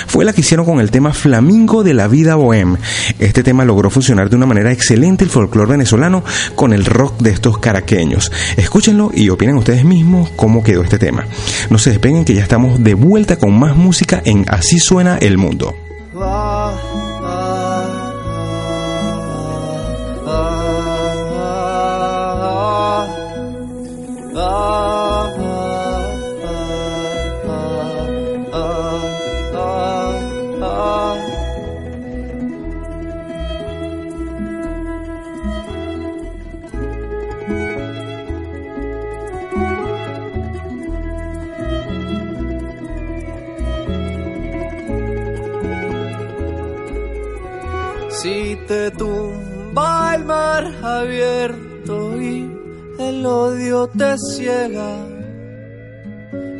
fue 0.06 0.24
la 0.24 0.32
que 0.32 0.40
hicieron 0.40 0.66
con 0.66 0.80
el 0.80 0.90
tema 0.90 1.12
Flamingo 1.12 1.82
de 1.82 1.94
la 1.94 2.08
Vida 2.08 2.34
Bohem. 2.34 2.76
Este 3.18 3.42
tema 3.42 3.64
logró 3.64 3.90
funcionar 3.90 4.28
de 4.30 4.36
una 4.36 4.46
manera 4.46 4.72
excelente 4.72 5.24
el 5.24 5.30
folclore 5.30 5.72
venezolano 5.72 6.22
con 6.54 6.72
el 6.72 6.84
rock 6.84 7.20
de 7.20 7.30
estos 7.30 7.58
caraqueños. 7.58 8.30
Escúchenlo 8.56 9.10
y 9.14 9.28
opinen 9.28 9.56
ustedes 9.56 9.84
mismos 9.84 10.30
cómo 10.36 10.62
quedó 10.62 10.82
este 10.82 10.98
tema. 10.98 11.24
No 11.70 11.78
se 11.78 11.90
despeguen 11.90 12.18
que 12.26 12.34
ya 12.34 12.42
estamos 12.42 12.82
de 12.82 12.94
vuelta 12.94 13.36
con 13.36 13.56
más 13.56 13.76
música 13.76 14.20
en 14.24 14.44
Así 14.48 14.80
suena 14.80 15.16
el 15.16 15.38
mundo. 15.38 15.76
Si 16.12 16.85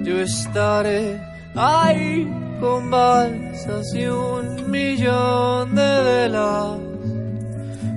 yo 0.05 0.21
estaré 0.21 1.21
ahí 1.57 2.31
con 2.61 2.89
balsas 2.89 3.93
y 3.95 4.07
un 4.07 4.71
millón 4.71 5.75
de 5.75 6.03
velas, 6.05 6.79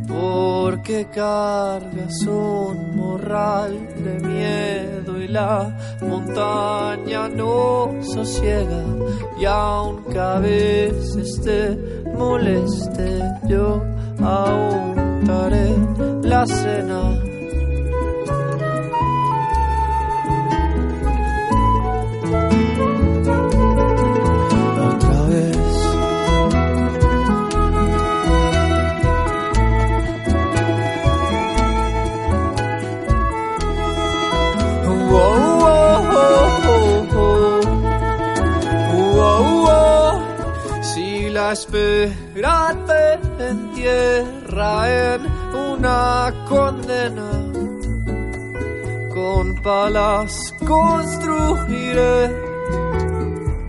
porque 0.07 1.05
cargas 1.13 2.25
un 2.25 2.95
morral 2.95 3.73
de 4.03 4.27
miedo 4.27 5.21
y 5.21 5.27
la 5.27 5.77
montaña 6.01 7.29
no 7.29 7.93
sosiega 8.01 8.83
y 9.39 9.45
aunque 9.45 10.17
a 10.17 10.39
veces 10.39 11.39
te 11.41 11.77
moleste 12.17 13.21
yo 13.47 13.83
aún 14.23 15.23
daré 15.25 15.69
la 16.23 16.47
cena 16.47 17.18
en 43.89 45.21
una 45.55 46.33
condena, 46.47 47.31
con 49.13 49.55
palas 49.61 50.53
construiré 50.65 52.49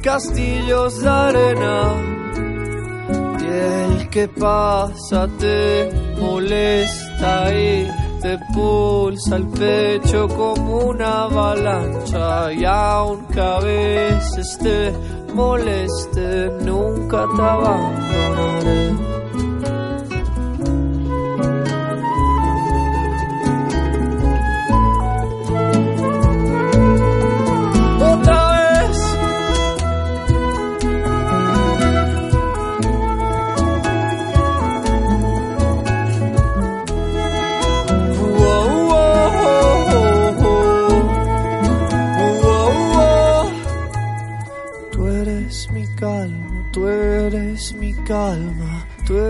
castillos 0.03 1.01
de 1.01 1.09
arena. 1.09 1.95
Y 3.41 3.47
el 3.47 4.09
que 4.11 4.29
pasa 4.29 5.29
te 5.39 5.91
molesta 6.19 7.53
y 7.53 7.89
te 8.23 8.39
pulsa 8.55 9.37
el 9.37 9.47
pecho 9.49 10.29
como 10.29 10.79
una 10.91 11.25
avalancha. 11.25 12.53
Y 12.53 12.65
aunque 12.65 13.41
a 13.41 13.61
veces 13.61 14.59
te 14.63 14.93
moleste, 15.35 16.51
nunca 16.63 17.27
te 17.37 17.43
abandonaré. 17.43 19.20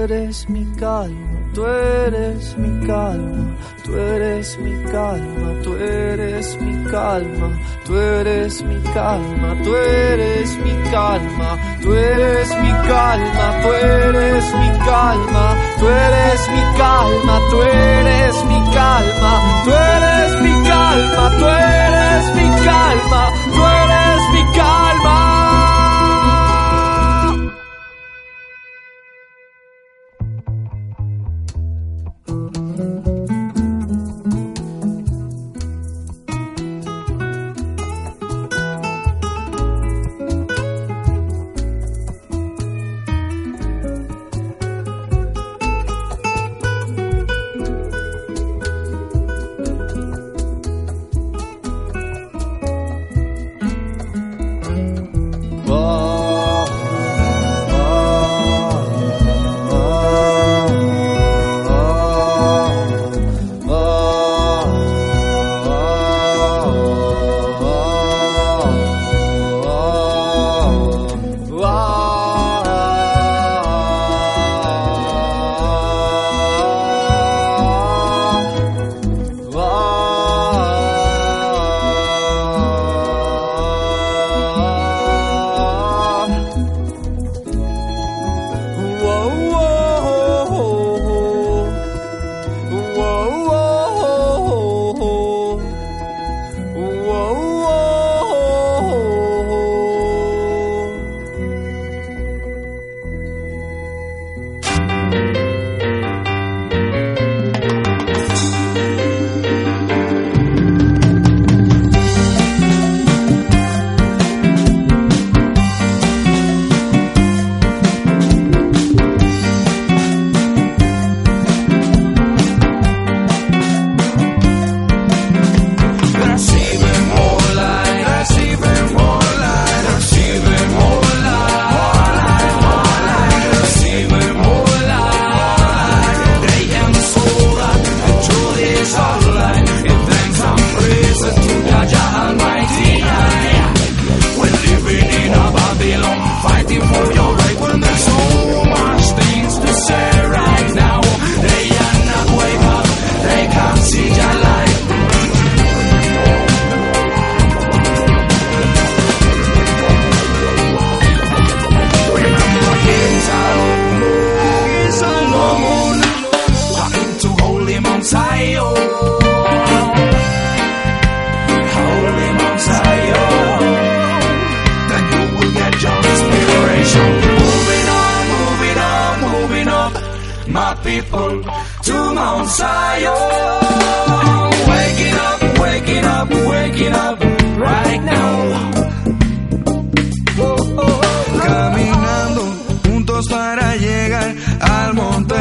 Eres 0.02 0.48
mi 0.48 0.64
calma, 0.78 1.52
tú 1.52 1.66
eres 1.66 2.56
mi 2.56 2.86
calma, 2.86 3.54
tú 3.84 3.96
eres 3.98 4.58
mi 4.58 4.72
calma, 4.90 5.52
tú 5.62 5.76
eres 5.76 6.58
mi 6.62 6.90
calma, 6.90 7.48
tú 7.84 7.96
eres 7.96 8.62
mi 8.62 8.80
calma, 8.94 9.54
tú 9.62 9.74
eres 9.76 10.58
mi 10.58 10.90
calma, 10.90 11.58
tú 11.82 11.92
eres 11.92 12.48
mi 12.62 12.70
calma, 12.88 13.60
tú 13.62 13.72
eres 13.72 14.44
mi 14.54 14.70
calma, 14.86 15.56
tú 15.78 15.86
eres 15.86 16.48
mi 16.48 16.78
calma, 16.78 17.38
tú 17.50 17.60
eres 17.62 18.44
mi 18.44 18.60
calma, 18.72 19.32
tú 19.64 19.70
eres 19.70 20.42
mi 20.42 20.68
calma, 20.68 21.30
tú 21.38 21.46
eres 21.46 22.34
mi 22.36 22.48
calma, 22.64 23.32
tú 23.54 23.62
eres 23.64 24.22
mi 24.32 24.56
calma. 24.56 24.89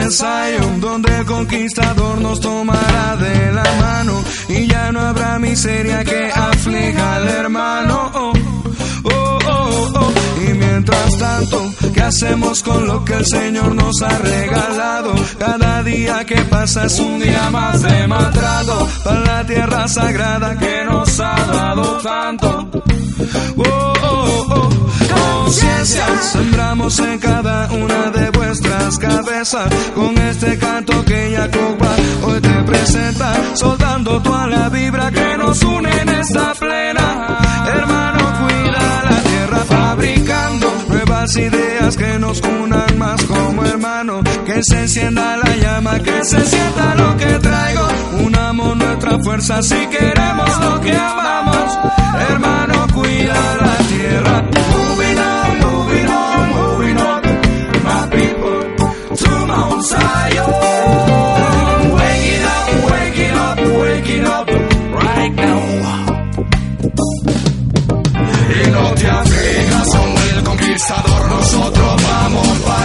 Donde 0.09 1.19
el 1.19 1.25
conquistador 1.25 2.19
nos 2.19 2.39
tomará 2.39 3.15
de 3.17 3.51
la 3.51 3.63
mano 3.79 4.23
y 4.47 4.65
ya 4.65 4.91
no 4.91 5.01
habrá 5.01 5.37
miseria 5.37 6.03
que 6.03 6.31
aflija 6.33 7.15
al 7.15 7.27
hermano. 7.27 8.11
Oh, 8.15 8.33
oh, 9.03 9.39
oh, 9.47 9.91
oh. 9.95 10.13
Y 10.41 10.53
mientras 10.55 11.15
tanto, 11.15 11.71
¿qué 11.93 12.01
hacemos 12.01 12.63
con 12.63 12.87
lo 12.87 13.05
que 13.05 13.13
el 13.13 13.25
Señor 13.27 13.75
nos 13.75 14.01
ha 14.01 14.17
regalado? 14.17 15.13
Cada 15.37 15.83
día 15.83 16.25
que 16.25 16.41
pasa 16.41 16.85
es 16.85 16.99
un 16.99 17.19
día 17.19 17.51
más 17.51 17.79
de 17.83 18.07
maltrato 18.07 18.87
para 19.03 19.19
la 19.19 19.45
tierra 19.45 19.87
sagrada 19.87 20.57
que 20.57 20.85
nos 20.85 21.19
ha 21.19 21.35
dado 21.45 21.99
tanto. 21.99 22.67
Oh, 23.57 23.93
oh, 24.01 24.45
oh. 24.49 24.68
Conciencia, 25.49 26.05
sembramos 26.21 26.99
en 26.99 27.17
cada 27.17 27.71
una 27.71 28.11
de 28.11 28.29
vuestras 28.29 28.99
cabezas 28.99 29.67
con 29.95 30.15
este 30.15 30.59
canto 30.59 31.03
que 31.03 31.35
Jacoba 31.35 31.95
hoy 32.21 32.39
te 32.39 32.63
presenta, 32.67 33.33
soldando 33.55 34.21
toda 34.21 34.45
la 34.45 34.69
vibra 34.69 35.09
que 35.09 35.37
nos 35.39 35.63
une 35.63 35.89
en 36.01 36.09
esta 36.09 36.53
plena. 36.53 37.39
Hermano, 37.67 38.47
cuida 38.47 39.03
la 39.09 39.23
tierra 39.23 39.57
fabricando 39.65 40.71
nuevas 41.19 41.35
ideas 41.35 41.97
que 41.97 42.19
nos 42.19 42.41
unan 42.41 42.97
más 42.97 43.21
como 43.25 43.65
hermano. 43.65 44.23
Que 44.45 44.61
se 44.63 44.79
encienda 44.79 45.35
la 45.37 45.55
llama, 45.57 45.99
que 45.99 46.23
se 46.23 46.39
sienta 46.45 46.95
lo 46.95 47.17
que 47.17 47.39
traigo. 47.39 47.87
Unamos 48.25 48.77
nuestra 48.77 49.19
fuerza 49.19 49.61
si 49.61 49.87
queremos 49.87 50.59
lo 50.61 50.79
que 50.81 50.95
amamos. 50.95 51.79
Hermano, 52.29 52.87
cuida 52.93 53.57
la 53.57 53.77
tierra. 53.89 54.43
Moving 54.71 55.19
on, 55.19 55.59
moving 55.59 56.07
on, 56.07 56.49
moving 56.55 56.97
on. 56.97 57.21
My 57.83 58.07
people 58.15 58.75
to 59.15 59.45
Mount 59.47 59.83
Zion. 59.83 60.51
Waking 61.95 62.45
up, 62.55 62.67
waking 62.91 63.35
up, 63.35 63.57
waking 63.81 64.25
up 64.25 64.47
right 65.03 65.33
now. 65.35 65.59
Y 68.49 68.71
no 68.71 68.93
te 68.95 69.07
conquistador, 70.79 71.29
nosotros 71.29 72.03
vamos 72.03 72.59
para 72.59 72.78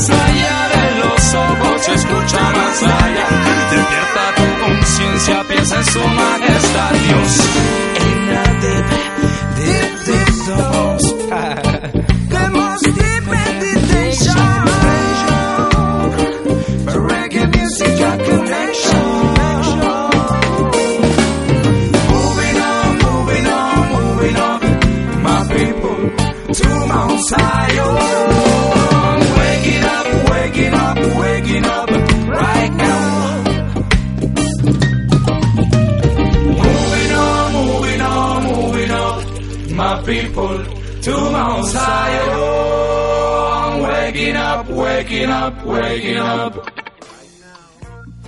más 0.00 0.10
allá 0.10 0.68
de 0.68 0.94
los 0.98 1.34
ojos, 1.34 1.88
escucha 1.88 2.40
más 2.52 2.82
allá. 2.82 3.26
Despierta 3.70 4.34
tu 4.36 4.64
conciencia, 4.64 5.44
piensa 5.44 5.76
en 5.76 5.84
su 5.84 6.00
majestad, 6.00 6.59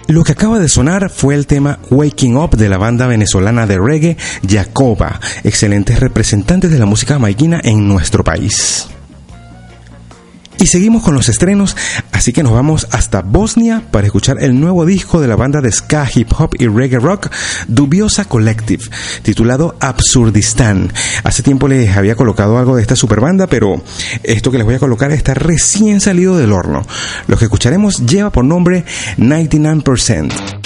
Lo 0.09 0.25
que 0.25 0.33
acaba 0.33 0.59
de 0.59 0.69
sonar 0.69 1.09
fue 1.11 1.35
el 1.35 1.47
tema 1.47 1.79
Waking 1.91 2.37
Up 2.37 2.57
de 2.57 2.69
la 2.69 2.77
banda 2.77 3.07
venezolana 3.07 3.67
de 3.67 3.79
reggae 3.79 4.17
Jacoba, 4.47 5.21
excelentes 5.45 6.01
representantes 6.01 6.71
de 6.71 6.79
la 6.79 6.87
música 6.87 7.19
maiquina 7.19 7.61
en 7.65 7.89
nuestro 7.89 8.23
país. 8.23 8.92
Y 10.63 10.69
seguimos 10.69 11.03
con 11.03 11.17
los 11.17 11.29
estrenos, 11.29 11.77
así 12.13 12.33
que 12.33 12.45
nos 12.45 12.53
vamos 12.53 12.87
hasta 12.93 13.21
Bosnia 13.21 13.83
para 13.91 14.07
escuchar 14.07 14.41
el 14.41 14.61
nuevo 14.61 14.87
disco 14.87 15.21
de 15.21 15.27
la 15.27 15.35
banda 15.35 15.61
de 15.61 15.73
ska, 15.73 16.09
hip 16.15 16.31
hop 16.39 16.55
y 16.57 16.69
reggae 16.69 17.01
rock 17.01 17.31
Dubiosa 17.67 18.27
Collective, 18.27 18.85
titulado 19.25 19.75
Absurdistán. 19.81 20.93
Hace 21.25 21.43
tiempo 21.43 21.67
les 21.67 21.97
había 21.97 22.15
colocado 22.15 22.59
algo 22.59 22.77
de 22.77 22.83
esta 22.83 22.95
super 22.95 23.19
banda, 23.19 23.49
pero 23.49 23.83
esto 24.23 24.53
que 24.53 24.59
les 24.59 24.65
voy 24.65 24.77
a 24.77 24.79
colocar 24.79 25.11
está 25.11 25.35
recién 25.35 26.01
salido 26.01 26.39
del 26.39 26.53
horno. 26.53 26.87
Lo 27.27 27.37
que 27.37 27.47
escucharemos 27.47 28.07
lleva 28.07 28.31
por 28.31 28.45
nombre 28.45 28.85
99%. 29.19 30.62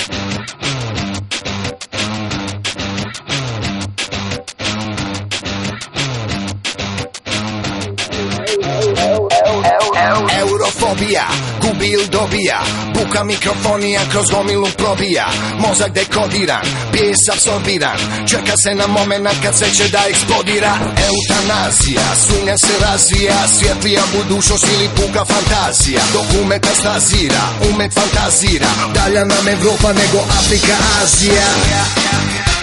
Gubil 11.86 12.06
dobija. 12.10 12.64
Buka 12.94 13.24
mikrofonija 13.24 14.00
kroz 14.10 14.24
gomilu 14.30 14.68
probija. 14.76 15.26
Mozak 15.58 15.92
dekodiran, 15.92 16.66
bijes 16.92 17.28
apsorbiran. 17.32 17.98
Čeka 18.28 18.56
se 18.56 18.74
na 18.74 18.86
moment 18.86 19.28
kad 19.42 19.54
se 19.58 19.70
će 19.70 19.88
da 19.88 20.02
eksplodira. 20.08 20.72
Eutanazija, 21.08 22.06
sumnja 22.26 22.58
se 22.58 22.74
razvija. 22.80 23.48
Svjetlija 23.58 24.02
budućnost 24.16 24.66
ili 24.74 24.88
puka 24.96 25.24
fantazija. 25.24 26.00
Dok 26.12 26.42
umet 26.42 26.66
astazira, 26.66 27.42
umet 27.70 27.92
fantazira. 27.94 28.68
Dalja 28.94 29.24
nam 29.24 29.48
Evropa 29.48 29.92
nego 29.92 30.18
Afrika, 30.38 30.76
Azija 31.02 32.55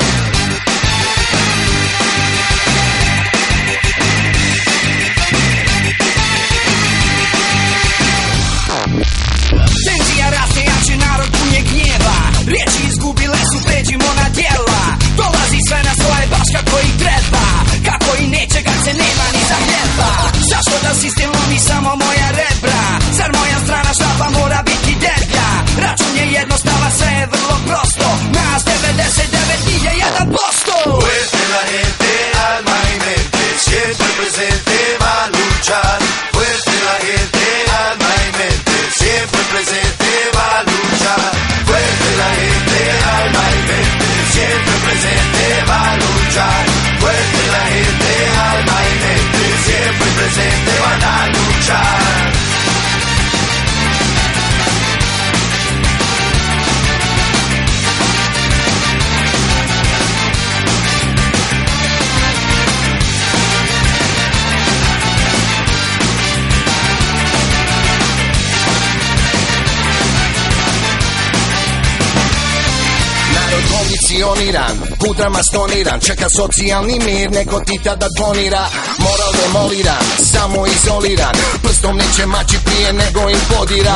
Kudrama 75.13 75.43
stoniran. 75.43 75.99
Čeka 75.99 76.27
socijalni 76.37 76.97
mir 77.05 77.31
Neko 77.31 77.59
ti 77.67 77.75
tada 77.83 78.07
donira 78.17 78.63
Moral 79.05 79.31
demoliran 79.39 80.03
Samo 80.31 80.59
izoliran 80.75 81.35
Prstom 81.63 81.97
neće 81.97 82.25
maći 82.25 82.57
prije 82.65 82.93
nego 82.93 83.21
im 83.29 83.41
podira. 83.51 83.95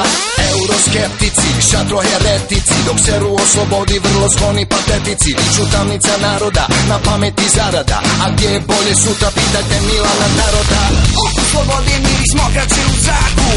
Euroskeptici 0.53 1.49
Šatro 1.70 1.99
heretici 2.09 2.78
Dok 2.86 2.97
se 3.05 3.20
ru 3.20 3.32
oslobodi 3.43 3.99
Vrlo 4.05 4.28
skloni 4.34 4.65
patetici. 4.72 5.32
Tamnica 5.72 6.13
naroda 6.22 6.65
Na 6.89 6.97
pameti 7.05 7.47
zarada. 7.55 7.99
A 8.24 8.26
gdje 8.34 8.47
je 8.47 8.59
bolje 8.59 8.93
sutra 9.03 9.30
Pitajte 9.38 9.78
Milana 9.88 10.30
Naroda. 10.39 10.82
U 11.22 11.26
slobodi 11.51 11.95
miris 12.05 12.34
mokraće 12.41 12.82
u 12.91 12.95
zraku 13.05 13.49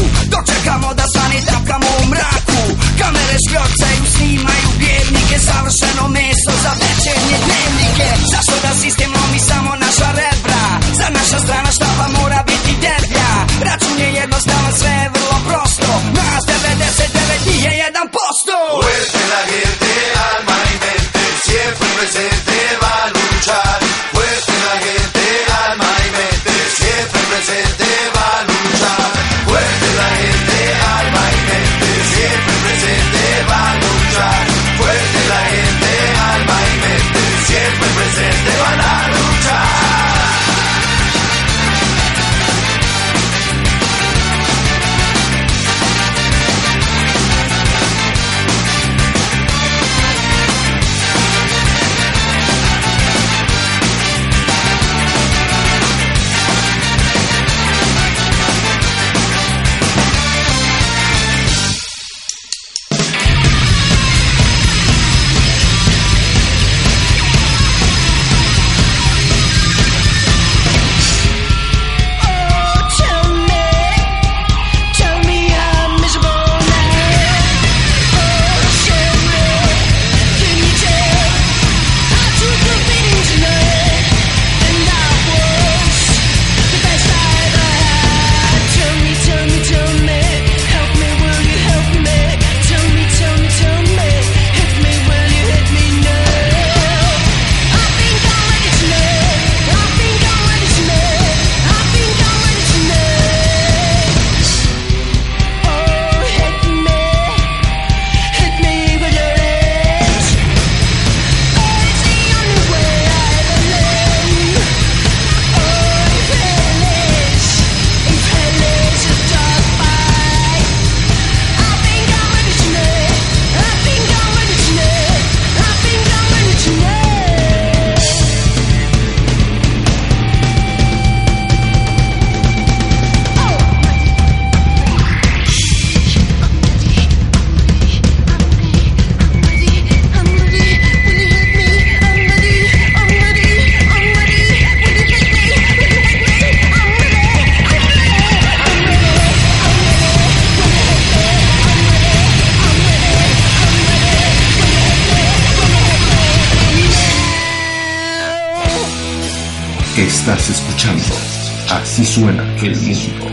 suena 162.13 162.43
el 162.57 162.75
mundo. 162.75 163.25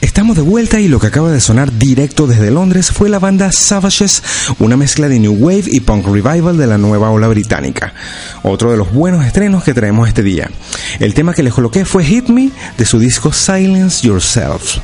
Estamos 0.00 0.34
de 0.34 0.42
vuelta 0.42 0.80
y 0.80 0.88
lo 0.88 0.98
que 0.98 1.06
acaba 1.06 1.30
de 1.30 1.40
sonar 1.40 1.70
directo 1.70 2.26
desde 2.26 2.50
Londres 2.50 2.90
fue 2.90 3.08
la 3.08 3.20
banda 3.20 3.52
Savages, 3.52 4.24
una 4.58 4.76
mezcla 4.76 5.08
de 5.08 5.20
New 5.20 5.34
Wave 5.34 5.66
y 5.66 5.78
Punk 5.78 6.08
Revival 6.08 6.56
de 6.56 6.66
la 6.66 6.78
nueva 6.78 7.10
ola 7.10 7.28
británica. 7.28 7.94
Otro 8.42 8.72
de 8.72 8.76
los 8.76 8.92
buenos 8.92 9.24
estrenos 9.24 9.62
que 9.62 9.72
traemos 9.72 10.08
este 10.08 10.24
día. 10.24 10.50
El 10.98 11.14
tema 11.14 11.32
que 11.32 11.44
les 11.44 11.54
coloqué 11.54 11.84
fue 11.84 12.02
Hit 12.02 12.28
Me 12.28 12.50
de 12.76 12.84
su 12.84 12.98
disco 12.98 13.32
Silence 13.32 14.04
Yourself. 14.04 14.78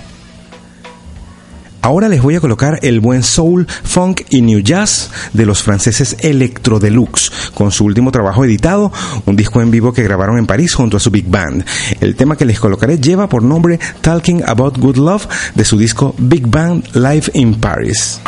Ahora 1.83 2.09
les 2.09 2.23
voy 2.23 2.37
a 2.37 2.41
colocar 2.41 2.79
el 2.83 3.01
buen 3.01 3.25
soul, 3.25 3.67
funk 3.67 4.23
y 4.31 4.41
new 4.41 4.61
jazz 4.61 5.11
de 5.33 5.45
los 5.45 5.65
franceses 5.65 6.17
Electro 6.21 6.79
Deluxe, 6.79 7.33
con 7.55 7.73
su 7.73 7.85
último 7.85 8.13
trabajo 8.13 8.45
editado, 8.45 8.93
un 9.27 9.35
disco 9.35 9.61
en 9.61 9.73
vivo 9.73 9.93
que 9.93 10.05
grabaron 10.05 10.39
en 10.39 10.47
París 10.47 10.75
junto 10.75 10.97
a 10.97 11.01
su 11.01 11.11
big 11.11 11.27
band. 11.29 11.65
El 12.01 12.15
tema 12.15 12.37
que 12.37 12.45
les 12.45 12.61
colocaré 12.61 12.99
lleva 12.99 13.29
por 13.29 13.43
nombre 13.43 13.81
Talking 14.01 14.45
About 14.47 14.79
Good 14.79 14.97
Love 14.97 15.27
de 15.57 15.65
su 15.65 15.77
disco 15.77 16.15
Big 16.19 16.47
Band 16.47 16.85
Live 16.95 17.33
in 17.35 17.57
Paris. 17.57 18.21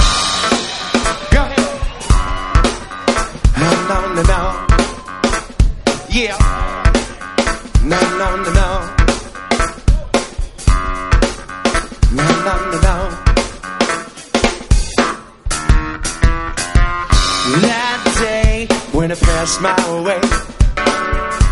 Passed 19.45 19.61
my 19.61 20.03
way, 20.03 20.20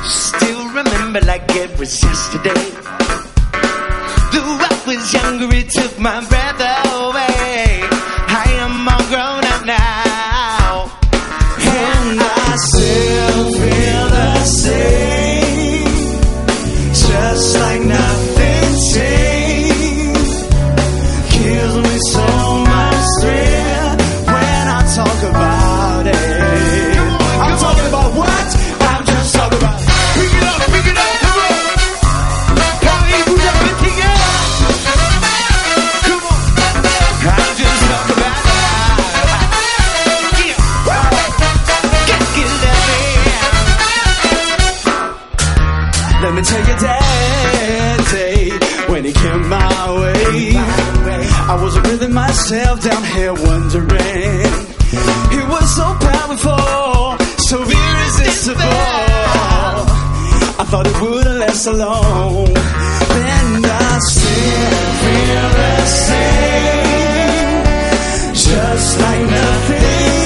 still 0.02 0.66
remember 0.68 1.20
like 1.26 1.44
it 1.50 1.78
was 1.78 2.02
yesterday. 2.02 2.64
Though 4.32 4.56
I 4.60 4.82
was 4.86 5.12
younger, 5.12 5.54
it 5.54 5.68
took 5.68 5.98
my 5.98 6.24
breath 6.26 6.60
away. 6.86 7.31
Feeling 52.12 52.26
myself 52.26 52.82
down 52.82 53.04
here 53.04 53.32
wondering. 53.32 54.44
It 55.32 55.48
was 55.48 55.76
so 55.76 55.96
powerful, 55.98 57.16
so 57.38 57.62
irresistible. 57.62 58.60
I 60.60 60.64
thought 60.68 60.86
it 60.86 61.00
wouldn't 61.00 61.38
last 61.38 61.64
so 61.64 61.72
long. 61.72 62.52
Then 62.52 63.64
I 63.64 63.98
still 64.10 64.92
feel 65.02 65.48
the 65.62 65.86
same, 65.86 67.14
just 68.34 69.00
like 69.00 69.30
nothing's 69.30 70.21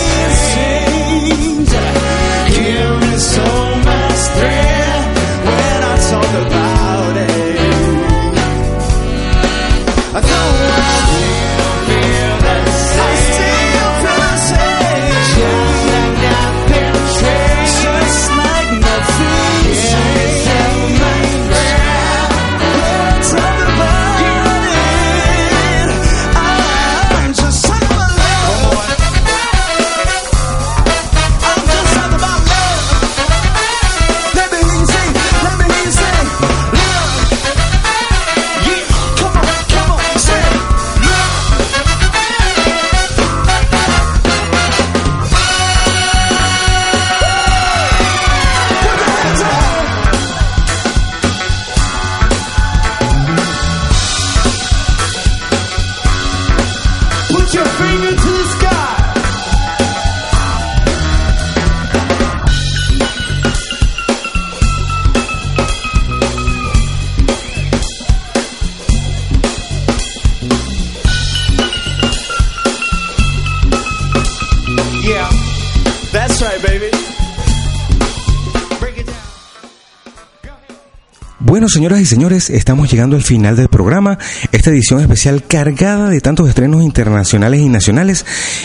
Bueno, 81.66 81.74
señoras 81.74 82.00
y 82.00 82.06
señores, 82.06 82.48
estamos 82.48 82.88
llegando 82.88 83.16
al 83.16 83.24
final 83.24 83.56
del 83.56 83.65
programa, 83.77 84.18
esta 84.53 84.70
edición 84.70 85.01
especial 85.01 85.45
cargada 85.47 86.09
de 86.09 86.22
tantos 86.22 86.49
estrenos 86.49 86.83
internacionales 86.83 87.61
y 87.61 87.68
nacionales, 87.68 88.24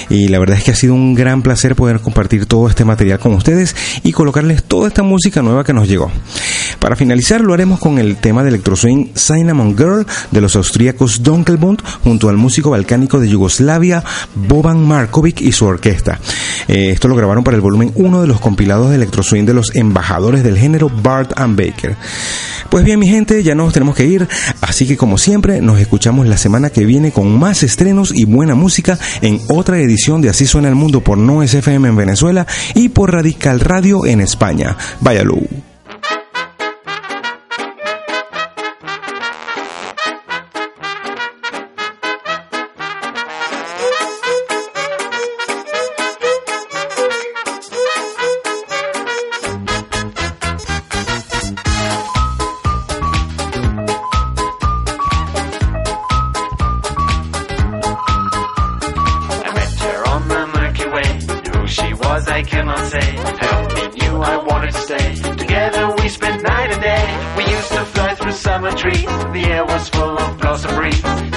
y 0.10 0.30
la 0.30 0.40
verdad 0.40 0.58
es 0.58 0.64
que 0.64 0.72
ha 0.72 0.76
sido 0.76 0.94
un 0.94 1.16
gran 1.16 1.42
placer 1.42 1.76
poder 1.76 2.00
compartir 2.00 2.46
todo 2.46 2.70
este 2.70 2.86
material 2.86 3.20
con 3.20 3.34
ustedes 3.34 3.76
y 4.04 4.14
colocarles 4.14 4.64
toda 4.64 4.88
esta 4.88 5.04
música 5.04 5.42
nueva 5.42 5.66
que 5.66 5.74
nos 5.74 5.90
llegó. 5.90 6.10
Para 6.80 6.96
finalizar, 6.96 7.42
lo 7.42 7.54
haremos 7.54 7.82
con 7.82 8.00
el 8.00 8.16
tema 8.16 8.42
de 8.42 8.50
electro 8.50 8.78
swing 8.78 9.08
Cinnamon 9.14 9.78
Girl 9.78 10.08
de 10.32 10.40
los 10.40 10.56
austríacos 10.56 11.22
Donkelbund 11.24 11.82
junto 12.06 12.30
al 12.30 12.38
músico 12.38 12.70
balcánico 12.70 13.20
de 13.20 13.28
Yugoslavia 13.28 14.06
Boban 14.34 14.82
Markovic 14.82 15.42
y 15.42 15.52
su 15.52 15.66
orquesta. 15.66 16.22
Eh, 16.70 16.92
esto 16.92 17.10
lo 17.10 17.18
grabaron 17.18 17.44
para 17.44 17.56
el 17.56 17.62
volumen 17.62 17.92
1 17.96 18.22
de 18.22 18.28
los 18.28 18.40
compilados 18.40 18.90
de 18.90 18.96
electro 18.96 19.24
swing 19.24 19.44
de 19.44 19.56
los 19.56 19.76
embajadores 19.76 20.42
del 20.42 20.58
género 20.58 20.90
Bart 20.90 21.34
Baker. 21.38 21.98
Pues 22.70 22.86
bien, 22.86 23.00
mi 23.00 23.08
gente, 23.08 23.44
ya 23.44 23.54
nos 23.54 23.74
tenemos 23.74 23.96
que 23.96 24.06
ir, 24.06 24.26
así 24.62 24.88
que 24.88 25.01
como 25.02 25.18
siempre, 25.18 25.62
nos 25.62 25.80
escuchamos 25.80 26.28
la 26.28 26.38
semana 26.38 26.70
que 26.70 26.86
viene 26.86 27.12
con 27.12 27.40
más 27.40 27.64
estrenos 27.64 28.14
y 28.14 28.26
buena 28.26 28.54
música 28.54 29.00
en 29.24 29.42
otra 29.50 29.80
edición 29.80 30.22
de 30.22 30.30
Así 30.30 30.46
suena 30.46 30.70
el 30.70 30.76
mundo 30.76 31.02
por 31.02 31.18
No 31.18 31.42
SFM 31.42 31.88
en 31.88 31.96
Venezuela 31.96 32.46
y 32.76 32.90
por 32.90 33.12
Radical 33.12 33.62
Radio 33.62 34.06
en 34.06 34.22
España. 34.22 34.78
Váyalo. 35.00 35.71
Through 68.62 68.78
trees. 68.78 69.06
The 69.06 69.46
air 69.48 69.66
was 69.66 69.90
full 69.90 70.18
of 70.18 70.38
blossom 70.40 70.76
breeze. 70.76 71.31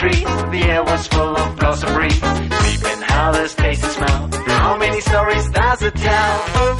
The 0.00 0.62
air 0.64 0.84
was 0.84 1.08
full 1.08 1.36
of 1.36 1.56
blossom 1.56 1.92
breeze. 1.92 2.14
Sleeping, 2.14 3.02
how 3.02 3.32
this 3.32 3.52
taste 3.56 3.82
and 3.82 3.92
smell. 3.92 4.30
How 4.46 4.76
many 4.76 5.00
stories 5.00 5.50
does 5.50 5.82
it 5.82 5.96
tell? 5.96 6.77